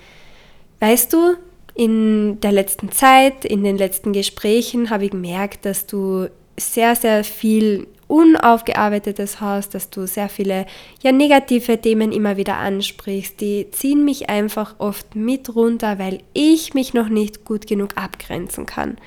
weißt 0.80 1.12
du, 1.14 1.36
in 1.74 2.40
der 2.42 2.52
letzten 2.52 2.92
Zeit, 2.92 3.46
in 3.46 3.64
den 3.64 3.78
letzten 3.78 4.14
Gesprächen 4.14 4.90
habe 4.90 5.06
ich 5.06 5.12
gemerkt, 5.12 5.66
dass 5.66 5.86
du 5.86 6.28
sehr, 6.58 6.96
sehr 6.96 7.24
viel 7.24 7.88
Unaufgearbeitetes 8.08 9.40
hast, 9.40 9.76
dass 9.76 9.92
du 9.92 10.08
sehr 10.08 10.30
viele 10.30 10.66
ja, 11.02 11.12
negative 11.12 11.80
Themen 11.80 12.12
immer 12.12 12.38
wieder 12.38 12.58
ansprichst. 12.58 13.40
Die 13.40 13.70
ziehen 13.72 14.04
mich 14.04 14.30
einfach 14.30 14.76
oft 14.80 15.16
mit 15.16 15.56
runter, 15.56 16.00
weil 16.00 16.20
ich 16.34 16.74
mich 16.74 16.94
noch 16.94 17.08
nicht 17.08 17.46
gut 17.46 17.68
genug 17.68 17.92
abgrenzen 17.96 18.66
kann. 18.66 18.98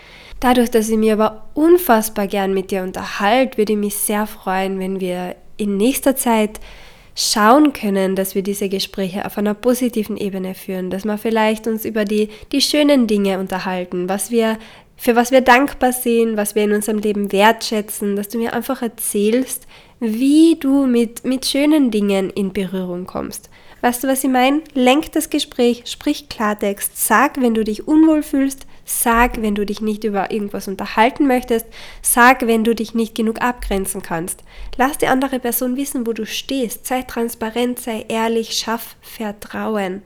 Dadurch, 0.43 0.73
dass 0.73 0.89
ich 0.89 0.97
mich 0.97 1.13
aber 1.13 1.45
unfassbar 1.55 2.27
gern 2.27 2.53
mit 2.53 2.73
dir 2.73 2.83
unterhalte, 2.83 3.59
würde 3.59 3.75
ich 3.75 3.79
mich 3.79 3.95
sehr 3.95 4.27
freuen, 4.27 4.81
wenn 4.81 4.99
wir 4.99 5.37
in 5.57 5.77
nächster 5.77 6.17
Zeit 6.17 6.59
schauen 7.15 7.73
können, 7.73 8.17
dass 8.17 8.35
wir 8.35 8.43
diese 8.43 8.69
Gespräche 8.69 9.25
auf 9.25 9.39
einer 9.39 9.55
positiven 9.55 10.17
Ebene 10.17 10.57
führen, 10.57 10.91
dass 10.91 11.05
wir 11.05 11.17
vielleicht 11.17 11.69
uns 11.69 11.85
über 11.85 12.05
die, 12.05 12.29
die 12.51 12.61
schönen 12.61 13.07
Dinge 13.07 13.39
unterhalten, 13.39 14.09
was 14.09 14.33
wir, 14.33 14.59
für 14.97 15.15
was 15.15 15.31
wir 15.31 15.43
dankbar 15.43 15.93
sind, 15.93 16.37
was 16.37 16.57
wir 16.57 16.65
in 16.65 16.73
unserem 16.73 16.99
Leben 16.99 17.31
wertschätzen, 17.31 18.17
dass 18.17 18.27
du 18.27 18.39
mir 18.39 18.53
einfach 18.53 18.83
erzählst, 18.83 19.69
wie 20.01 20.57
du 20.59 20.87
mit, 20.87 21.25
mit 21.25 21.47
schönen 21.47 21.93
Dingen 21.93 22.31
in 22.31 22.53
Berührung 22.53 23.07
kommst. 23.07 23.49
Weißt 23.81 24.03
du, 24.03 24.09
was 24.09 24.25
ich 24.25 24.31
meine? 24.31 24.63
Lenk 24.75 25.13
das 25.13 25.31
Gespräch, 25.31 25.85
sprich 25.87 26.29
Klartext, 26.29 27.07
sag, 27.07 27.41
wenn 27.41 27.55
du 27.55 27.63
dich 27.63 27.87
unwohl 27.87 28.25
fühlst, 28.25 28.67
Sag, 29.01 29.41
wenn 29.41 29.55
du 29.55 29.65
dich 29.65 29.81
nicht 29.81 30.05
über 30.05 30.31
irgendwas 30.31 30.69
unterhalten 30.69 31.27
möchtest. 31.27 31.67
Sag, 32.03 32.47
wenn 32.47 32.63
du 32.63 32.75
dich 32.75 32.95
nicht 32.95 33.15
genug 33.15 33.41
abgrenzen 33.41 34.03
kannst. 34.03 34.45
Lass 34.77 34.99
die 34.99 35.07
andere 35.07 35.39
Person 35.39 35.77
wissen, 35.77 36.07
wo 36.07 36.13
du 36.13 36.27
stehst. 36.27 36.87
Sei 36.87 37.03
transparent, 37.03 37.81
sei 37.81 38.05
ehrlich, 38.09 38.53
schaff 38.53 38.97
Vertrauen. 39.01 40.03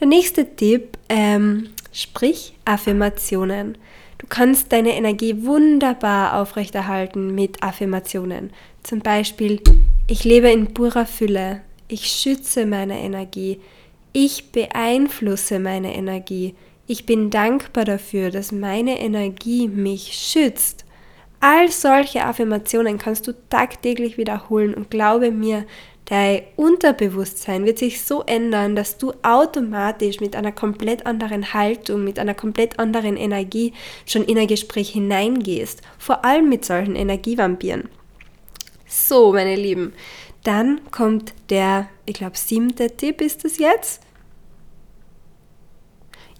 Der 0.00 0.06
nächste 0.06 0.56
Tipp, 0.56 0.98
ähm, 1.08 1.70
sprich 1.92 2.54
Affirmationen. 2.64 3.78
Du 4.18 4.26
kannst 4.28 4.72
deine 4.72 4.96
Energie 4.96 5.44
wunderbar 5.44 6.40
aufrechterhalten 6.40 7.34
mit 7.34 7.62
Affirmationen. 7.62 8.50
Zum 8.82 9.00
Beispiel, 9.00 9.62
ich 10.08 10.24
lebe 10.24 10.50
in 10.50 10.74
purer 10.74 11.06
Fülle. 11.06 11.62
Ich 11.88 12.06
schütze 12.06 12.66
meine 12.66 12.98
Energie. 12.98 13.60
Ich 14.12 14.52
beeinflusse 14.52 15.58
meine 15.58 15.94
Energie. 15.94 16.54
Ich 16.92 17.06
bin 17.06 17.30
dankbar 17.30 17.84
dafür, 17.84 18.30
dass 18.30 18.50
meine 18.50 18.98
Energie 18.98 19.68
mich 19.68 20.12
schützt. 20.12 20.84
All 21.38 21.70
solche 21.70 22.24
Affirmationen 22.24 22.98
kannst 22.98 23.28
du 23.28 23.32
tagtäglich 23.48 24.18
wiederholen 24.18 24.74
und 24.74 24.90
glaube 24.90 25.30
mir, 25.30 25.66
dein 26.06 26.42
Unterbewusstsein 26.56 27.64
wird 27.64 27.78
sich 27.78 28.02
so 28.02 28.24
ändern, 28.24 28.74
dass 28.74 28.98
du 28.98 29.12
automatisch 29.22 30.18
mit 30.18 30.34
einer 30.34 30.50
komplett 30.50 31.06
anderen 31.06 31.54
Haltung, 31.54 32.02
mit 32.02 32.18
einer 32.18 32.34
komplett 32.34 32.80
anderen 32.80 33.16
Energie 33.16 33.72
schon 34.04 34.24
in 34.24 34.36
ein 34.36 34.48
Gespräch 34.48 34.90
hineingehst. 34.90 35.82
Vor 35.96 36.24
allem 36.24 36.48
mit 36.48 36.64
solchen 36.64 36.96
Energievampiren. 36.96 37.88
So, 38.88 39.32
meine 39.32 39.54
Lieben, 39.54 39.92
dann 40.42 40.80
kommt 40.90 41.34
der, 41.50 41.88
ich 42.04 42.14
glaube, 42.14 42.36
siebte 42.36 42.96
Tipp 42.96 43.20
ist 43.20 43.44
es 43.44 43.58
jetzt. 43.58 44.02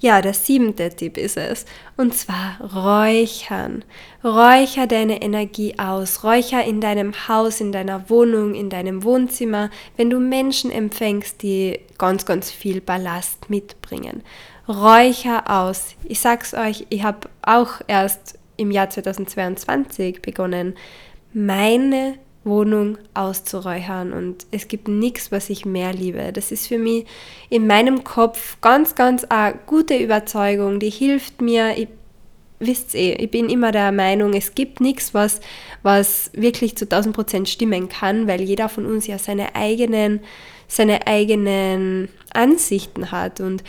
Ja, 0.02 0.22
der 0.22 0.32
siebente 0.32 0.88
Tipp 0.88 1.18
ist 1.18 1.36
es. 1.36 1.66
Und 1.98 2.14
zwar 2.14 2.58
Räuchern. 2.74 3.84
Räucher 4.24 4.86
deine 4.86 5.20
Energie 5.20 5.78
aus. 5.78 6.24
Räucher 6.24 6.64
in 6.64 6.80
deinem 6.80 7.28
Haus, 7.28 7.60
in 7.60 7.70
deiner 7.70 8.08
Wohnung, 8.08 8.54
in 8.54 8.70
deinem 8.70 9.04
Wohnzimmer, 9.04 9.68
wenn 9.98 10.08
du 10.08 10.18
Menschen 10.18 10.70
empfängst, 10.70 11.42
die 11.42 11.80
ganz, 11.98 12.24
ganz 12.24 12.50
viel 12.50 12.80
Ballast 12.80 13.50
mitbringen. 13.50 14.22
Räucher 14.66 15.50
aus. 15.50 15.94
Ich 16.04 16.20
sag's 16.20 16.54
euch, 16.54 16.86
ich 16.88 17.02
habe 17.02 17.28
auch 17.42 17.82
erst 17.86 18.38
im 18.56 18.70
Jahr 18.70 18.88
2022 18.88 20.22
begonnen, 20.22 20.76
meine 21.34 22.18
Wohnung 22.44 22.96
auszuräuchern 23.12 24.12
und 24.12 24.46
es 24.50 24.66
gibt 24.66 24.88
nichts, 24.88 25.30
was 25.30 25.50
ich 25.50 25.66
mehr 25.66 25.92
liebe. 25.92 26.32
Das 26.32 26.52
ist 26.52 26.68
für 26.68 26.78
mich 26.78 27.04
in 27.50 27.66
meinem 27.66 28.02
Kopf 28.02 28.56
ganz, 28.60 28.94
ganz 28.94 29.24
eine 29.24 29.58
gute 29.66 29.96
Überzeugung, 29.96 30.80
die 30.80 30.90
hilft 30.90 31.42
mir. 31.42 31.76
Ich, 31.76 31.88
wisst 32.58 32.94
ihr, 32.94 33.20
ich 33.20 33.30
bin 33.30 33.50
immer 33.50 33.72
der 33.72 33.92
Meinung, 33.92 34.32
es 34.32 34.54
gibt 34.54 34.80
nichts, 34.80 35.12
was, 35.12 35.40
was 35.82 36.30
wirklich 36.32 36.76
zu 36.76 36.86
1000 36.86 37.14
Prozent 37.14 37.48
stimmen 37.48 37.90
kann, 37.90 38.26
weil 38.26 38.40
jeder 38.40 38.70
von 38.70 38.86
uns 38.86 39.06
ja 39.06 39.18
seine 39.18 39.54
eigenen, 39.54 40.20
seine 40.66 41.06
eigenen 41.06 42.08
Ansichten 42.32 43.12
hat 43.12 43.40
und 43.40 43.62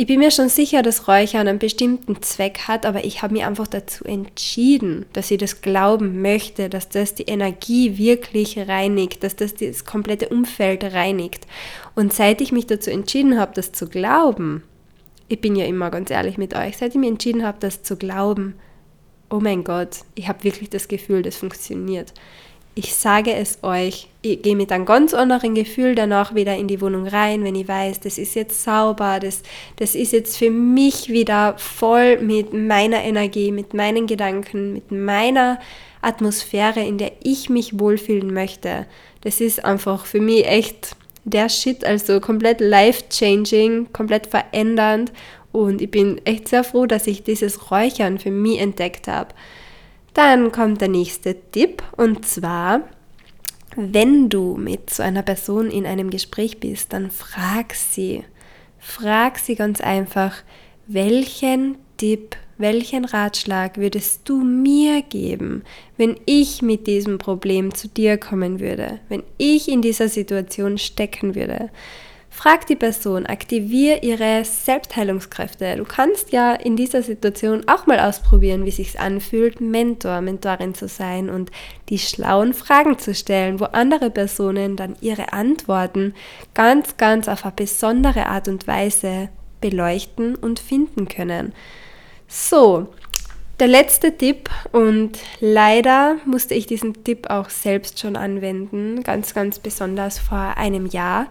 ich 0.00 0.06
bin 0.06 0.20
mir 0.20 0.30
schon 0.30 0.48
sicher, 0.48 0.82
dass 0.82 1.08
Räuchern 1.08 1.48
einen 1.48 1.58
bestimmten 1.58 2.22
Zweck 2.22 2.68
hat, 2.68 2.86
aber 2.86 3.04
ich 3.04 3.20
habe 3.20 3.34
mich 3.34 3.44
einfach 3.44 3.66
dazu 3.66 4.04
entschieden, 4.04 5.06
dass 5.12 5.32
ich 5.32 5.38
das 5.38 5.60
glauben 5.60 6.22
möchte, 6.22 6.68
dass 6.68 6.88
das 6.88 7.16
die 7.16 7.24
Energie 7.24 7.98
wirklich 7.98 8.56
reinigt, 8.56 9.24
dass 9.24 9.34
das 9.34 9.56
das 9.56 9.84
komplette 9.84 10.28
Umfeld 10.28 10.84
reinigt. 10.84 11.48
Und 11.96 12.12
seit 12.12 12.40
ich 12.40 12.52
mich 12.52 12.68
dazu 12.68 12.90
entschieden 12.90 13.40
habe, 13.40 13.54
das 13.54 13.72
zu 13.72 13.88
glauben, 13.88 14.62
ich 15.26 15.40
bin 15.40 15.56
ja 15.56 15.66
immer 15.66 15.90
ganz 15.90 16.12
ehrlich 16.12 16.38
mit 16.38 16.54
euch, 16.54 16.76
seit 16.76 16.92
ich 16.92 17.00
mich 17.00 17.10
entschieden 17.10 17.44
habe, 17.44 17.58
das 17.58 17.82
zu 17.82 17.96
glauben, 17.96 18.54
oh 19.30 19.40
mein 19.40 19.64
Gott, 19.64 20.04
ich 20.14 20.28
habe 20.28 20.44
wirklich 20.44 20.70
das 20.70 20.86
Gefühl, 20.86 21.22
das 21.22 21.36
funktioniert 21.36 22.14
ich 22.78 22.94
sage 22.94 23.34
es 23.34 23.58
euch, 23.64 24.06
ich 24.22 24.40
gehe 24.40 24.54
mit 24.54 24.70
einem 24.70 24.84
ganz 24.84 25.12
anderen 25.12 25.56
Gefühl 25.56 25.96
danach 25.96 26.36
wieder 26.36 26.56
in 26.56 26.68
die 26.68 26.80
Wohnung 26.80 27.08
rein, 27.08 27.42
wenn 27.42 27.56
ich 27.56 27.66
weiß, 27.66 27.98
das 27.98 28.18
ist 28.18 28.36
jetzt 28.36 28.62
sauber, 28.62 29.18
das, 29.18 29.42
das 29.74 29.96
ist 29.96 30.12
jetzt 30.12 30.36
für 30.36 30.50
mich 30.50 31.08
wieder 31.08 31.58
voll 31.58 32.18
mit 32.18 32.52
meiner 32.52 33.02
Energie, 33.02 33.50
mit 33.50 33.74
meinen 33.74 34.06
Gedanken, 34.06 34.74
mit 34.74 34.92
meiner 34.92 35.58
Atmosphäre, 36.02 36.78
in 36.86 36.98
der 36.98 37.10
ich 37.20 37.50
mich 37.50 37.80
wohlfühlen 37.80 38.32
möchte. 38.32 38.86
Das 39.22 39.40
ist 39.40 39.64
einfach 39.64 40.06
für 40.06 40.20
mich 40.20 40.46
echt 40.46 40.94
der 41.24 41.48
Shit, 41.48 41.84
also 41.84 42.20
komplett 42.20 42.60
life-changing, 42.60 43.92
komplett 43.92 44.28
verändernd 44.28 45.12
und 45.50 45.82
ich 45.82 45.90
bin 45.90 46.20
echt 46.24 46.46
sehr 46.46 46.62
froh, 46.62 46.86
dass 46.86 47.08
ich 47.08 47.24
dieses 47.24 47.72
Räuchern 47.72 48.20
für 48.20 48.30
mich 48.30 48.60
entdeckt 48.60 49.08
habe. 49.08 49.34
Dann 50.18 50.50
kommt 50.50 50.80
der 50.80 50.88
nächste 50.88 51.36
Tipp 51.52 51.80
und 51.96 52.26
zwar, 52.26 52.80
wenn 53.76 54.28
du 54.28 54.56
mit 54.56 54.90
so 54.90 55.04
einer 55.04 55.22
Person 55.22 55.70
in 55.70 55.86
einem 55.86 56.10
Gespräch 56.10 56.58
bist, 56.58 56.92
dann 56.92 57.12
frag 57.12 57.72
sie. 57.72 58.24
Frag 58.80 59.38
sie 59.38 59.54
ganz 59.54 59.80
einfach, 59.80 60.34
welchen 60.88 61.76
Tipp, 61.98 62.34
welchen 62.56 63.04
Ratschlag 63.04 63.76
würdest 63.76 64.28
du 64.28 64.42
mir 64.42 65.02
geben, 65.02 65.62
wenn 65.96 66.18
ich 66.26 66.62
mit 66.62 66.88
diesem 66.88 67.18
Problem 67.18 67.72
zu 67.72 67.86
dir 67.86 68.18
kommen 68.18 68.58
würde, 68.58 68.98
wenn 69.08 69.22
ich 69.36 69.68
in 69.68 69.82
dieser 69.82 70.08
Situation 70.08 70.78
stecken 70.78 71.36
würde? 71.36 71.70
Frag 72.38 72.68
die 72.68 72.76
Person, 72.76 73.26
aktiviere 73.26 73.98
ihre 74.02 74.44
Selbstheilungskräfte. 74.44 75.74
Du 75.74 75.82
kannst 75.82 76.30
ja 76.30 76.54
in 76.54 76.76
dieser 76.76 77.02
Situation 77.02 77.64
auch 77.66 77.88
mal 77.88 77.98
ausprobieren, 77.98 78.64
wie 78.64 78.70
sich 78.70 79.00
anfühlt, 79.00 79.60
Mentor, 79.60 80.20
Mentorin 80.20 80.72
zu 80.72 80.86
sein 80.86 81.30
und 81.30 81.50
die 81.88 81.98
schlauen 81.98 82.54
Fragen 82.54 82.96
zu 82.96 83.12
stellen, 83.12 83.58
wo 83.58 83.64
andere 83.64 84.10
Personen 84.10 84.76
dann 84.76 84.94
ihre 85.00 85.32
Antworten 85.32 86.14
ganz, 86.54 86.96
ganz 86.96 87.26
auf 87.26 87.44
eine 87.44 87.54
besondere 87.56 88.26
Art 88.26 88.46
und 88.46 88.68
Weise 88.68 89.30
beleuchten 89.60 90.36
und 90.36 90.60
finden 90.60 91.08
können. 91.08 91.52
So, 92.28 92.86
der 93.58 93.66
letzte 93.66 94.16
Tipp 94.16 94.48
und 94.70 95.18
leider 95.40 96.18
musste 96.24 96.54
ich 96.54 96.68
diesen 96.68 97.02
Tipp 97.02 97.30
auch 97.30 97.50
selbst 97.50 97.98
schon 97.98 98.14
anwenden, 98.14 99.02
ganz, 99.02 99.34
ganz 99.34 99.58
besonders 99.58 100.20
vor 100.20 100.56
einem 100.56 100.86
Jahr. 100.86 101.26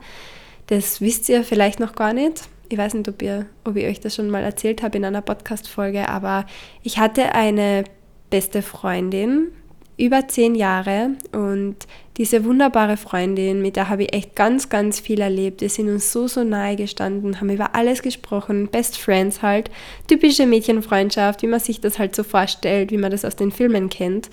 Das 0.67 1.01
wisst 1.01 1.27
ihr 1.29 1.43
vielleicht 1.43 1.79
noch 1.79 1.95
gar 1.95 2.13
nicht. 2.13 2.43
Ich 2.69 2.77
weiß 2.77 2.93
nicht, 2.93 3.07
ob, 3.07 3.21
ihr, 3.21 3.45
ob 3.63 3.77
ich 3.77 3.85
euch 3.85 3.99
das 4.01 4.15
schon 4.15 4.29
mal 4.29 4.43
erzählt 4.43 4.83
habe 4.83 4.97
in 4.97 5.05
einer 5.05 5.21
Podcast-Folge, 5.21 6.09
aber 6.09 6.45
ich 6.83 6.97
hatte 6.99 7.33
eine 7.33 7.85
beste 8.29 8.61
Freundin, 8.61 9.51
über 9.97 10.27
zehn 10.27 10.53
Jahre 10.53 11.11
und 11.31 11.75
diese 12.17 12.45
wunderbare 12.45 12.97
Freundin, 12.97 13.61
mit 13.61 13.75
der 13.75 13.89
habe 13.89 14.03
ich 14.03 14.13
echt 14.13 14.35
ganz, 14.35 14.69
ganz 14.69 14.99
viel 14.99 15.21
erlebt. 15.21 15.61
Wir 15.61 15.69
sind 15.69 15.89
uns 15.89 16.11
so, 16.11 16.27
so 16.27 16.43
nahe 16.43 16.75
gestanden, 16.75 17.39
haben 17.39 17.49
über 17.49 17.73
alles 17.73 18.01
gesprochen, 18.01 18.67
Best 18.67 18.97
Friends 18.97 19.41
halt, 19.41 19.71
typische 20.07 20.45
Mädchenfreundschaft, 20.45 21.41
wie 21.41 21.47
man 21.47 21.59
sich 21.59 21.81
das 21.81 21.97
halt 21.97 22.15
so 22.15 22.23
vorstellt, 22.23 22.91
wie 22.91 22.97
man 22.97 23.11
das 23.11 23.25
aus 23.25 23.35
den 23.35 23.51
Filmen 23.51 23.89
kennt. 23.89 24.29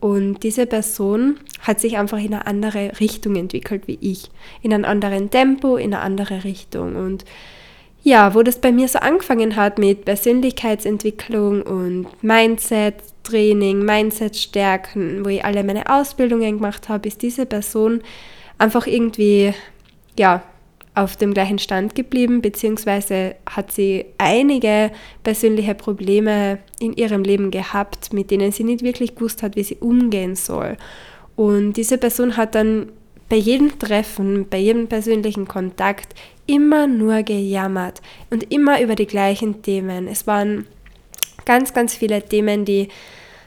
Und 0.00 0.42
diese 0.42 0.66
Person 0.66 1.38
hat 1.60 1.78
sich 1.78 1.98
einfach 1.98 2.18
in 2.18 2.32
eine 2.32 2.46
andere 2.46 2.92
Richtung 3.00 3.36
entwickelt 3.36 3.86
wie 3.86 3.98
ich. 4.00 4.30
In 4.62 4.72
einem 4.72 4.86
anderen 4.86 5.30
Tempo, 5.30 5.76
in 5.76 5.94
eine 5.94 6.02
andere 6.02 6.44
Richtung. 6.44 6.96
Und 6.96 7.24
ja, 8.02 8.34
wo 8.34 8.42
das 8.42 8.58
bei 8.58 8.72
mir 8.72 8.88
so 8.88 8.98
angefangen 8.98 9.56
hat 9.56 9.78
mit 9.78 10.06
Persönlichkeitsentwicklung 10.06 11.62
und 11.62 12.06
Mindset, 12.22 12.94
Training, 13.24 13.84
Mindset 13.84 14.36
stärken, 14.36 15.22
wo 15.24 15.28
ich 15.28 15.44
alle 15.44 15.62
meine 15.64 15.86
Ausbildungen 15.90 16.56
gemacht 16.56 16.88
habe, 16.88 17.06
ist 17.06 17.20
diese 17.20 17.44
Person 17.44 18.00
einfach 18.56 18.86
irgendwie, 18.86 19.52
ja, 20.18 20.42
auf 20.94 21.16
dem 21.16 21.34
gleichen 21.34 21.58
Stand 21.58 21.94
geblieben, 21.94 22.42
beziehungsweise 22.42 23.36
hat 23.48 23.72
sie 23.72 24.06
einige 24.18 24.90
persönliche 25.22 25.74
Probleme 25.74 26.58
in 26.80 26.92
ihrem 26.94 27.22
Leben 27.22 27.50
gehabt, 27.50 28.12
mit 28.12 28.30
denen 28.30 28.52
sie 28.52 28.64
nicht 28.64 28.82
wirklich 28.82 29.14
gewusst 29.14 29.42
hat, 29.42 29.56
wie 29.56 29.62
sie 29.62 29.76
umgehen 29.76 30.34
soll. 30.34 30.76
Und 31.36 31.74
diese 31.74 31.96
Person 31.96 32.36
hat 32.36 32.54
dann 32.54 32.90
bei 33.28 33.36
jedem 33.36 33.78
Treffen, 33.78 34.46
bei 34.50 34.58
jedem 34.58 34.88
persönlichen 34.88 35.46
Kontakt 35.46 36.14
immer 36.46 36.88
nur 36.88 37.22
gejammert 37.22 38.02
und 38.30 38.52
immer 38.52 38.80
über 38.82 38.96
die 38.96 39.06
gleichen 39.06 39.62
Themen. 39.62 40.08
Es 40.08 40.26
waren 40.26 40.66
ganz, 41.44 41.72
ganz 41.72 41.94
viele 41.94 42.22
Themen, 42.22 42.64
die 42.64 42.88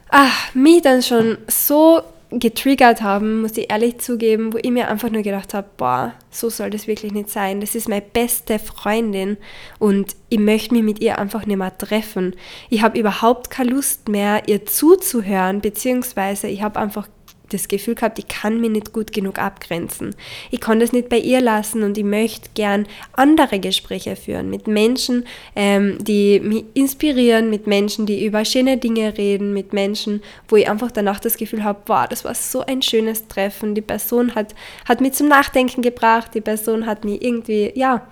ach, 0.09 0.55
mich 0.55 0.81
dann 0.81 1.01
schon 1.01 1.37
so 1.47 2.01
getriggert 2.39 3.01
haben, 3.01 3.41
muss 3.41 3.57
ich 3.57 3.71
ehrlich 3.71 3.99
zugeben, 3.99 4.53
wo 4.53 4.57
ich 4.57 4.71
mir 4.71 4.87
einfach 4.87 5.09
nur 5.09 5.21
gedacht 5.21 5.53
habe, 5.53 5.67
boah, 5.77 6.13
so 6.29 6.49
soll 6.49 6.69
das 6.69 6.87
wirklich 6.87 7.11
nicht 7.11 7.29
sein. 7.29 7.61
Das 7.61 7.75
ist 7.75 7.89
meine 7.89 8.01
beste 8.01 8.59
Freundin 8.59 9.37
und 9.79 10.15
ich 10.29 10.39
möchte 10.39 10.73
mich 10.73 10.83
mit 10.83 11.01
ihr 11.01 11.19
einfach 11.19 11.45
nicht 11.45 11.57
mehr 11.57 11.77
treffen. 11.77 12.35
Ich 12.69 12.81
habe 12.81 12.99
überhaupt 12.99 13.49
keine 13.49 13.71
Lust 13.71 14.09
mehr, 14.09 14.47
ihr 14.47 14.65
zuzuhören, 14.65 15.61
beziehungsweise 15.61 16.47
ich 16.47 16.61
habe 16.61 16.79
einfach 16.79 17.07
das 17.53 17.67
Gefühl 17.67 17.95
gehabt, 17.95 18.19
ich 18.19 18.27
kann 18.27 18.59
mich 18.59 18.69
nicht 18.69 18.93
gut 18.93 19.11
genug 19.11 19.39
abgrenzen. 19.39 20.15
Ich 20.51 20.59
kann 20.59 20.79
das 20.79 20.91
nicht 20.91 21.09
bei 21.09 21.17
ihr 21.17 21.41
lassen 21.41 21.83
und 21.83 21.97
ich 21.97 22.03
möchte 22.03 22.49
gern 22.53 22.87
andere 23.13 23.59
Gespräche 23.59 24.15
führen 24.15 24.49
mit 24.49 24.67
Menschen, 24.67 25.25
ähm, 25.55 25.97
die 26.03 26.39
mich 26.39 26.65
inspirieren, 26.73 27.49
mit 27.49 27.67
Menschen, 27.67 28.05
die 28.05 28.25
über 28.25 28.45
schöne 28.45 28.77
Dinge 28.77 29.17
reden, 29.17 29.53
mit 29.53 29.73
Menschen, 29.73 30.21
wo 30.47 30.55
ich 30.55 30.69
einfach 30.69 30.91
danach 30.91 31.19
das 31.19 31.37
Gefühl 31.37 31.63
habe, 31.63 31.81
wow, 31.85 32.07
das 32.07 32.25
war 32.25 32.35
so 32.35 32.61
ein 32.61 32.81
schönes 32.81 33.27
Treffen. 33.27 33.75
Die 33.75 33.81
Person 33.81 34.35
hat, 34.35 34.55
hat 34.87 35.01
mich 35.01 35.13
zum 35.13 35.27
Nachdenken 35.27 35.81
gebracht, 35.81 36.31
die 36.33 36.41
Person 36.41 36.85
hat 36.85 37.05
mich 37.05 37.23
irgendwie, 37.23 37.71
ja, 37.75 38.07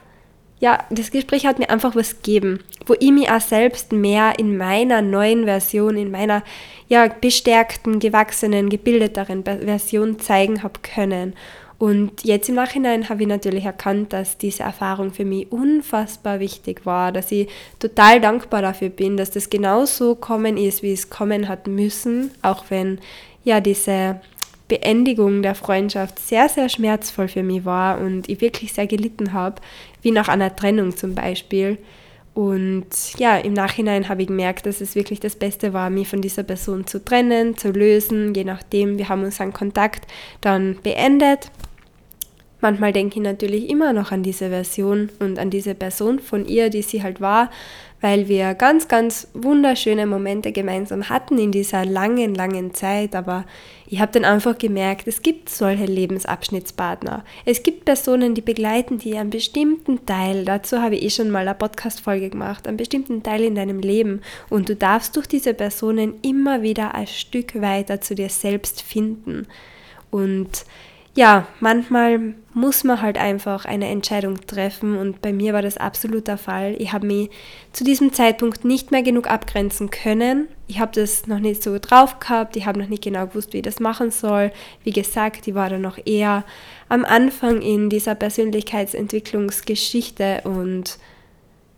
ja, 0.62 0.86
das 0.91 1.10
Gespräch 1.10 1.47
hat 1.47 1.58
mir 1.58 1.71
einfach 1.71 1.95
was 1.95 2.17
gegeben, 2.17 2.60
wo 2.86 2.93
ich 3.00 3.12
mich 3.12 3.30
auch 3.30 3.41
selbst 3.41 3.91
mehr 3.91 4.38
in 4.38 4.58
meiner 4.58 5.02
neuen 5.02 5.45
Version, 5.45 5.97
in 5.97 6.12
meiner 6.12 6.43
ja, 6.88 7.08
bestärkten, 7.08 8.00
gewachsenen, 8.00 8.69
gebildeteren 8.69 9.43
Version 9.43 10.19
zeigen 10.19 10.62
habe 10.62 10.80
können. 10.84 11.34
Und 11.80 12.24
jetzt 12.24 12.47
im 12.47 12.54
Nachhinein 12.54 13.10
habe 13.10 13.24
ich 13.24 13.28
natürlich 13.28 13.65
erkannt, 13.65 14.13
dass 14.13 14.38
diese 14.38 14.62
Erfahrung 14.62 15.12
für 15.12 15.26
mich 15.26 15.52
unfassbar 15.52 16.39
wichtig 16.39 16.86
war, 16.86 17.12
dass 17.12 17.32
ich 17.32 17.50
total 17.80 18.21
dankbar 18.21 18.62
dafür 18.62 18.89
bin, 18.89 19.17
dass 19.17 19.32
das 19.32 19.50
genauso 19.50 20.13
kommen 20.13 20.58
ist, 20.58 20.84
wie 20.84 20.93
es 20.93 21.10
kommen 21.10 21.50
hat 21.50 21.65
müssen, 21.65 22.30
auch 22.43 22.65
wenn 22.69 23.00
ja 23.43 23.62
diese 23.62 24.21
Beendigung 24.72 25.42
der 25.42 25.54
Freundschaft 25.54 26.18
sehr, 26.18 26.48
sehr 26.48 26.70
schmerzvoll 26.70 27.28
für 27.28 27.44
mich 27.44 27.66
war 27.66 28.00
und 28.00 28.30
ich 28.30 28.40
wirklich 28.40 28.72
sehr 28.72 28.88
gelitten 28.88 29.34
habe, 29.34 29.62
wie 30.02 30.12
nach 30.12 30.30
einer 30.30 30.56
Trennung 30.56 30.96
zum 30.96 31.14
Beispiel. 31.14 31.78
Und 32.34 32.88
ja, 33.18 33.36
im 33.36 33.52
Nachhinein 33.52 34.08
habe 34.08 34.22
ich 34.22 34.30
gemerkt, 34.30 34.66
dass 34.66 34.80
es 34.80 34.96
wirklich 34.96 35.20
das 35.20 35.36
Beste 35.36 35.74
war, 35.74 35.90
mich 35.90 36.08
von 36.08 36.22
dieser 36.22 36.44
Person 36.44 36.88
zu 36.88 37.04
trennen, 37.04 37.58
zu 37.58 37.72
lösen, 37.72 38.34
je 38.34 38.46
nachdem. 38.46 38.98
Wir 38.98 39.10
haben 39.10 39.26
unseren 39.26 39.52
Kontakt 39.52 40.08
dann 40.40 40.78
beendet. 40.82 41.52
Manchmal 42.62 42.93
denke 42.93 43.17
ich 43.17 43.24
natürlich 43.24 43.69
immer 43.69 43.91
noch 43.91 44.12
an 44.12 44.21
diese 44.21 44.50
Version 44.50 45.10
und 45.19 45.39
an 45.39 45.50
diese 45.50 45.74
Person 45.74 46.19
von 46.19 46.45
ihr, 46.45 46.69
die 46.69 46.84
sie 46.84 47.02
halt 47.02 47.19
war, 47.19 47.50
weil 48.02 48.28
wir 48.28 48.54
ganz, 48.54 48.88
ganz 48.88 49.28
wunderschöne 49.34 50.06
Momente 50.06 50.52
gemeinsam 50.52 51.10
hatten 51.10 51.38
in 51.38 51.52
dieser 51.52 51.86
langen, 51.86 52.36
langen 52.36 52.74
Zeit. 52.74 53.15
Aber 53.15 53.45
ich 53.88 54.00
habe 54.00 54.12
dann 54.12 54.26
einfach 54.26 54.58
gemerkt, 54.58 55.08
es 55.08 55.21
gibt 55.24 55.50
solche 55.50 55.86
Lebensabschnittspartner. 55.86 57.24
Es 57.45 57.63
gibt 57.63 57.86
Personen, 57.86 58.36
die 58.36 58.41
begleiten 58.41 59.00
die 59.00 59.17
einen 59.17 59.32
bestimmten 59.32 60.06
Teil, 60.06 60.45
dazu 60.45 60.82
habe 60.82 60.95
ich 60.95 61.04
eh 61.04 61.10
schon 61.10 61.32
mal 61.32 61.47
eine 61.47 61.56
Podcast-Folge 61.56 62.30
gemacht, 62.30 62.67
einen 62.67 62.78
bestimmten 62.78 63.24
Teil 63.24 63.43
in 63.43 63.56
deinem 63.56 63.80
Leben. 63.80 64.21
Und 64.50 64.69
du 64.69 64.76
darfst 64.76 65.15
durch 65.15 65.28
diese 65.28 65.54
Personen 65.54 66.15
immer 66.21 66.62
wieder 66.62 66.93
ein 66.93 67.08
Stück 67.08 67.60
weiter 67.60 68.02
zu 68.02 68.15
dir 68.15 68.30
selbst 68.30 68.82
finden. 68.82 69.47
Und 70.10 70.65
ja, 71.13 71.45
manchmal 71.60 72.36
muss 72.54 72.86
man 72.86 73.02
halt 73.02 73.17
einfach 73.17 73.65
eine 73.65 73.89
Entscheidung 73.89 74.39
treffen 74.45 74.97
und 74.97 75.21
bei 75.21 75.34
mir 75.34 75.52
war 75.54 75.62
das 75.62 75.76
absolut 75.78 76.28
der 76.28 76.38
Fall. 76.38 76.76
Ich 76.80 76.93
habe 76.93 77.06
mich 77.06 77.30
zu 77.74 77.84
diesem 77.84 78.13
Zeitpunkt 78.13 78.63
nicht 78.63 78.91
mehr 78.91 79.04
genug 79.04 79.30
abgrenzen 79.30 79.89
können. 79.89 80.47
Ich 80.67 80.80
habe 80.80 80.93
das 80.93 81.28
noch 81.28 81.39
nicht 81.39 81.63
so 81.63 81.78
drauf 81.80 82.19
gehabt, 82.19 82.56
ich 82.56 82.65
habe 82.65 82.80
noch 82.80 82.88
nicht 82.88 83.04
genau 83.04 83.28
gewusst, 83.28 83.52
wie 83.52 83.58
ich 83.58 83.63
das 83.63 83.82
machen 83.82 84.12
soll. 84.12 84.54
Wie 84.84 84.91
gesagt, 84.91 85.47
ich 85.47 85.56
war 85.56 85.69
da 85.69 85.78
noch 85.78 85.97
eher 86.06 86.45
am 86.88 87.04
Anfang 87.04 87.62
in 87.62 87.89
dieser 87.89 88.15
Persönlichkeitsentwicklungsgeschichte 88.15 90.43
und 90.45 90.97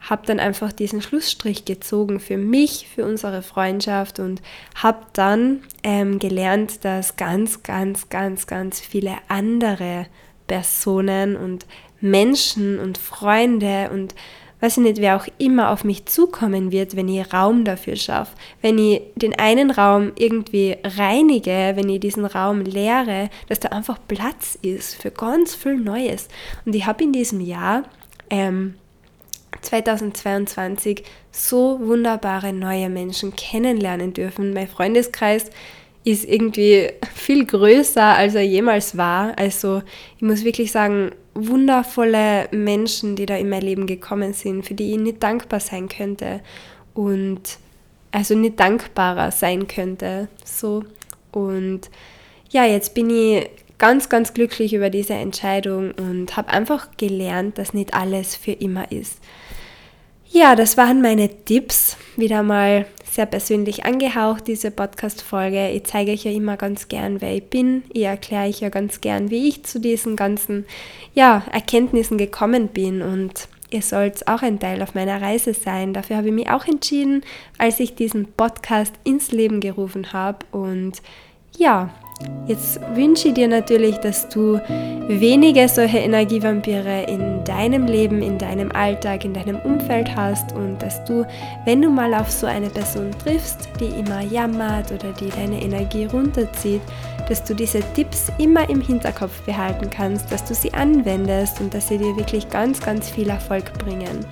habe 0.03 0.25
dann 0.25 0.39
einfach 0.39 0.71
diesen 0.71 1.01
Schlussstrich 1.01 1.65
gezogen 1.65 2.19
für 2.19 2.37
mich, 2.37 2.87
für 2.93 3.05
unsere 3.05 3.41
Freundschaft 3.41 4.19
und 4.19 4.41
habe 4.75 4.99
dann 5.13 5.61
ähm, 5.83 6.19
gelernt, 6.19 6.83
dass 6.83 7.15
ganz, 7.15 7.63
ganz, 7.63 8.09
ganz, 8.09 8.45
ganz 8.45 8.79
viele 8.79 9.15
andere 9.29 10.07
Personen 10.47 11.35
und 11.37 11.65
Menschen 12.01 12.79
und 12.79 12.97
Freunde 12.97 13.89
und 13.93 14.13
weiß 14.59 14.77
ich 14.77 14.83
nicht, 14.83 15.01
wer 15.01 15.17
auch 15.17 15.27
immer 15.39 15.71
auf 15.71 15.83
mich 15.83 16.05
zukommen 16.05 16.71
wird, 16.71 16.95
wenn 16.95 17.09
ich 17.09 17.33
Raum 17.33 17.65
dafür 17.65 17.97
schaffe. 17.97 18.35
Wenn 18.61 18.77
ich 18.77 19.01
den 19.15 19.37
einen 19.37 19.71
Raum 19.71 20.13
irgendwie 20.17 20.77
reinige, 20.83 21.73
wenn 21.75 21.89
ich 21.89 21.99
diesen 21.99 22.25
Raum 22.25 22.61
leere, 22.61 23.29
dass 23.49 23.59
da 23.59 23.69
einfach 23.69 23.99
Platz 24.07 24.57
ist 24.61 24.95
für 24.95 25.11
ganz 25.11 25.53
viel 25.53 25.75
Neues. 25.75 26.29
Und 26.65 26.75
ich 26.75 26.85
habe 26.85 27.03
in 27.03 27.11
diesem 27.11 27.41
Jahr 27.41 27.83
ähm, 28.29 28.75
2022 29.63 31.03
so 31.31 31.79
wunderbare 31.81 32.53
neue 32.53 32.89
Menschen 32.89 33.35
kennenlernen 33.35 34.13
dürfen. 34.13 34.53
Mein 34.53 34.67
Freundeskreis 34.67 35.49
ist 36.03 36.25
irgendwie 36.25 36.89
viel 37.13 37.45
größer, 37.45 38.03
als 38.03 38.35
er 38.35 38.43
jemals 38.43 38.97
war. 38.97 39.37
Also 39.37 39.81
ich 40.17 40.21
muss 40.21 40.43
wirklich 40.43 40.71
sagen, 40.71 41.11
wundervolle 41.33 42.47
Menschen, 42.51 43.15
die 43.15 43.25
da 43.25 43.35
in 43.35 43.49
mein 43.49 43.61
Leben 43.61 43.87
gekommen 43.87 44.33
sind, 44.33 44.65
für 44.65 44.73
die 44.73 44.91
ich 44.91 44.99
nicht 44.99 45.23
dankbar 45.23 45.59
sein 45.59 45.87
könnte 45.87 46.41
und 46.93 47.57
also 48.11 48.35
nicht 48.35 48.59
dankbarer 48.59 49.31
sein 49.31 49.67
könnte. 49.67 50.27
So 50.45 50.83
und 51.31 51.89
ja, 52.51 52.65
jetzt 52.65 52.93
bin 52.93 53.09
ich 53.09 53.49
ganz, 53.79 54.09
ganz 54.09 54.33
glücklich 54.33 54.73
über 54.73 54.89
diese 54.89 55.13
Entscheidung 55.13 55.91
und 55.91 56.37
habe 56.37 56.49
einfach 56.49 56.89
gelernt, 56.97 57.57
dass 57.57 57.73
nicht 57.73 57.93
alles 57.93 58.35
für 58.35 58.51
immer 58.51 58.91
ist. 58.91 59.17
Ja, 60.35 60.55
das 60.55 60.77
waren 60.77 60.99
meine 60.99 61.29
Tipps. 61.45 61.95
Wieder 62.17 62.41
mal 62.41 62.87
sehr 63.05 63.27
persönlich 63.27 63.85
angehaucht, 63.85 64.47
diese 64.47 64.71
Podcast-Folge. 64.71 65.69
Ich 65.69 65.83
zeige 65.83 66.11
euch 66.11 66.23
ja 66.23 66.31
immer 66.31 66.57
ganz 66.57 66.87
gern, 66.87 67.21
wer 67.21 67.35
ich 67.35 67.43
bin. 67.51 67.83
Ich 67.93 68.01
erkläre 68.01 68.49
euch 68.49 68.59
ja 68.59 68.69
ganz 68.69 68.99
gern, 68.99 69.29
wie 69.29 69.47
ich 69.47 69.63
zu 69.63 69.79
diesen 69.79 70.15
ganzen 70.15 70.65
ja, 71.13 71.43
Erkenntnissen 71.51 72.17
gekommen 72.17 72.69
bin. 72.69 73.03
Und 73.03 73.47
ihr 73.69 73.83
sollt 73.83 74.27
auch 74.27 74.41
ein 74.41 74.59
Teil 74.59 74.81
auf 74.81 74.95
meiner 74.95 75.21
Reise 75.21 75.53
sein. 75.53 75.93
Dafür 75.93 76.17
habe 76.17 76.29
ich 76.29 76.33
mich 76.33 76.49
auch 76.49 76.65
entschieden, 76.65 77.21
als 77.59 77.79
ich 77.79 77.93
diesen 77.93 78.33
Podcast 78.33 78.95
ins 79.03 79.31
Leben 79.31 79.59
gerufen 79.59 80.13
habe. 80.13 80.47
Und 80.49 80.93
ja, 81.55 81.93
Jetzt 82.45 82.79
wünsche 82.93 83.29
ich 83.29 83.33
dir 83.35 83.47
natürlich, 83.47 83.97
dass 83.97 84.27
du 84.27 84.59
wenige 85.07 85.67
solche 85.67 85.99
Energievampire 85.99 87.03
in 87.03 87.43
deinem 87.43 87.85
Leben, 87.85 88.21
in 88.21 88.37
deinem 88.37 88.71
Alltag, 88.71 89.23
in 89.23 89.33
deinem 89.33 89.57
Umfeld 89.59 90.13
hast 90.15 90.53
und 90.53 90.77
dass 90.79 91.03
du, 91.05 91.25
wenn 91.65 91.81
du 91.81 91.89
mal 91.89 92.13
auf 92.13 92.29
so 92.29 92.47
eine 92.47 92.69
Person 92.69 93.11
triffst, 93.23 93.69
die 93.79 93.99
immer 93.99 94.21
jammert 94.21 94.91
oder 94.91 95.11
die 95.13 95.29
deine 95.29 95.61
Energie 95.61 96.05
runterzieht, 96.05 96.81
dass 97.29 97.43
du 97.43 97.53
diese 97.53 97.79
Tipps 97.95 98.31
immer 98.37 98.69
im 98.69 98.81
Hinterkopf 98.81 99.41
behalten 99.43 99.89
kannst, 99.89 100.31
dass 100.31 100.43
du 100.43 100.53
sie 100.53 100.73
anwendest 100.73 101.61
und 101.61 101.73
dass 101.73 101.87
sie 101.87 101.97
dir 101.97 102.15
wirklich 102.17 102.49
ganz, 102.49 102.81
ganz 102.81 103.09
viel 103.09 103.29
Erfolg 103.29 103.73
bringen. 103.79 104.25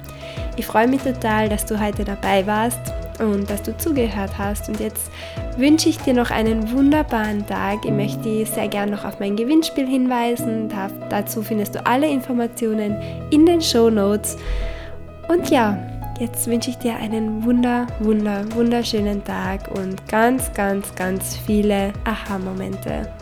Ich 0.57 0.65
freue 0.65 0.87
mich 0.87 1.01
total, 1.01 1.47
dass 1.47 1.65
du 1.65 1.79
heute 1.79 2.03
dabei 2.03 2.45
warst 2.45 2.79
und 3.19 3.49
dass 3.49 3.61
du 3.61 3.75
zugehört 3.77 4.31
hast. 4.37 4.67
Und 4.67 4.79
jetzt 4.79 5.11
wünsche 5.57 5.89
ich 5.89 5.97
dir 5.97 6.13
noch 6.13 6.31
einen 6.31 6.71
wunderbaren 6.71 7.45
Tag. 7.45 7.85
Ich 7.85 7.91
möchte 7.91 8.45
sehr 8.45 8.67
gerne 8.67 8.91
noch 8.91 9.05
auf 9.05 9.19
mein 9.19 9.35
Gewinnspiel 9.35 9.87
hinweisen. 9.87 10.69
Da, 10.69 10.89
dazu 11.09 11.41
findest 11.41 11.75
du 11.75 11.85
alle 11.85 12.09
Informationen 12.09 12.95
in 13.31 13.45
den 13.45 13.61
Show 13.61 13.89
Notes. 13.89 14.37
Und 15.27 15.49
ja, 15.49 15.77
jetzt 16.19 16.47
wünsche 16.47 16.69
ich 16.69 16.77
dir 16.77 16.95
einen 16.95 17.43
wunder, 17.43 17.87
wunder, 17.99 18.43
wunderschönen 18.53 19.23
Tag 19.23 19.69
und 19.71 20.07
ganz, 20.07 20.51
ganz, 20.53 20.93
ganz 20.95 21.37
viele 21.37 21.93
Aha-Momente. 22.05 23.20